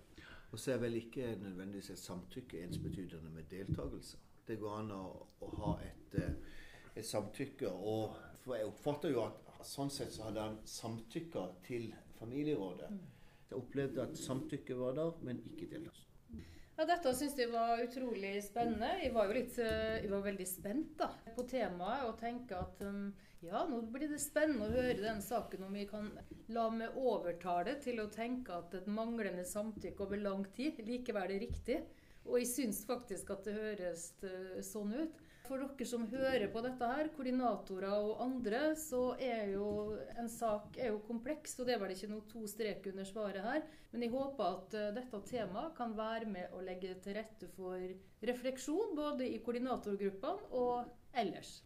Og 0.51 0.59
så 0.59 0.73
er 0.73 0.81
vel 0.81 0.97
ikke 0.99 1.35
nødvendigvis 1.39 1.93
et 1.93 2.01
samtykke 2.01 2.63
ensbetydende 2.65 3.31
med 3.31 3.47
deltakelse. 3.51 4.17
Det 4.47 4.57
går 4.59 4.79
an 4.81 4.91
å, 4.95 5.03
å 5.45 5.51
ha 5.61 5.75
et, 5.85 6.17
eh, 6.17 6.57
et, 6.95 7.05
samtykke. 7.05 7.69
Og 7.69 8.17
for 8.41 8.57
jeg 8.57 8.67
oppfatter 8.67 9.13
jo 9.13 9.23
at 9.27 9.63
sånn 9.67 9.93
sett 9.93 10.11
så 10.15 10.27
hadde 10.27 10.47
han 10.47 10.59
samtykka 10.67 11.45
til 11.67 11.91
familierådet. 12.17 12.91
Mm. 12.91 13.07
Jeg 13.49 13.61
opplevde 13.61 14.03
at 14.03 14.19
samtykket 14.19 14.77
var 14.81 14.97
der, 14.97 15.13
men 15.23 15.43
ikke 15.45 15.69
deltakelse. 15.69 16.08
Ja, 16.79 16.85
Dette 16.87 17.11
syns 17.11 17.33
jeg 17.35 17.49
var 17.51 17.81
utrolig 17.83 18.37
spennende. 18.39 18.87
Jeg 19.03 19.11
var 19.11 19.27
jo 19.27 19.33
litt, 19.35 19.57
eh, 19.59 19.97
jeg 19.99 20.11
var 20.13 20.21
veldig 20.23 20.45
spent 20.47 20.93
da, 21.01 21.09
på 21.35 21.43
temaet 21.43 22.05
og 22.07 22.13
tenker 22.21 22.55
at 22.55 22.79
um, 22.87 23.09
ja, 23.43 23.65
nå 23.67 23.81
blir 23.91 24.07
det 24.07 24.21
spennende 24.23 24.69
å 24.69 24.71
høre 24.77 25.01
den 25.01 25.19
saken 25.19 25.65
om 25.67 25.75
vi 25.75 25.83
kan 25.89 26.07
la 26.55 26.69
meg 26.71 26.95
overtale 26.95 27.73
til 27.83 27.99
å 27.99 28.07
tenke 28.13 28.55
at 28.55 28.77
et 28.79 28.87
manglende 28.87 29.43
samtykke 29.43 30.05
over 30.05 30.23
lang 30.23 30.45
tid 30.55 30.79
likevel 30.87 31.35
er 31.35 31.43
riktig. 31.43 31.81
Og 32.23 32.39
jeg 32.39 32.47
syns 32.53 32.79
faktisk 32.87 33.35
at 33.35 33.43
det 33.49 33.57
høres 33.59 34.13
uh, 34.23 34.55
sånn 34.63 34.95
ut. 35.01 35.19
For 35.49 35.61
dere 35.63 35.87
som 35.89 36.05
hører 36.11 36.47
på 36.53 36.61
dette 36.61 36.89
her, 36.91 37.09
koordinatorer 37.15 37.95
og 37.97 38.21
andre, 38.23 38.61
så 38.77 39.15
er 39.17 39.55
jo 39.55 39.69
en 40.19 40.29
sak 40.29 40.77
er 40.77 40.93
jo 40.93 41.01
kompleks, 41.07 41.57
og 41.59 41.67
det 41.67 41.75
er 41.75 41.81
vel 41.81 41.95
ikke 41.95 42.11
noe 42.11 42.27
to 42.29 42.45
strek 42.49 42.85
under 42.91 43.07
svaret 43.09 43.41
her. 43.45 43.65
Men 43.91 44.05
jeg 44.05 44.13
håper 44.13 44.45
at 44.59 44.77
uh, 44.77 44.91
dette 44.99 45.23
temaet 45.31 45.73
kan 45.77 45.97
være 45.97 46.29
med 46.29 46.53
å 46.53 46.61
legge 46.65 46.93
til 47.03 47.17
rette 47.17 47.49
for 47.55 47.81
refleksjon, 48.29 48.93
både 48.99 49.25
i 49.25 49.41
koordinatorgruppene 49.45 50.53
og 50.61 51.17
ellers. 51.17 51.59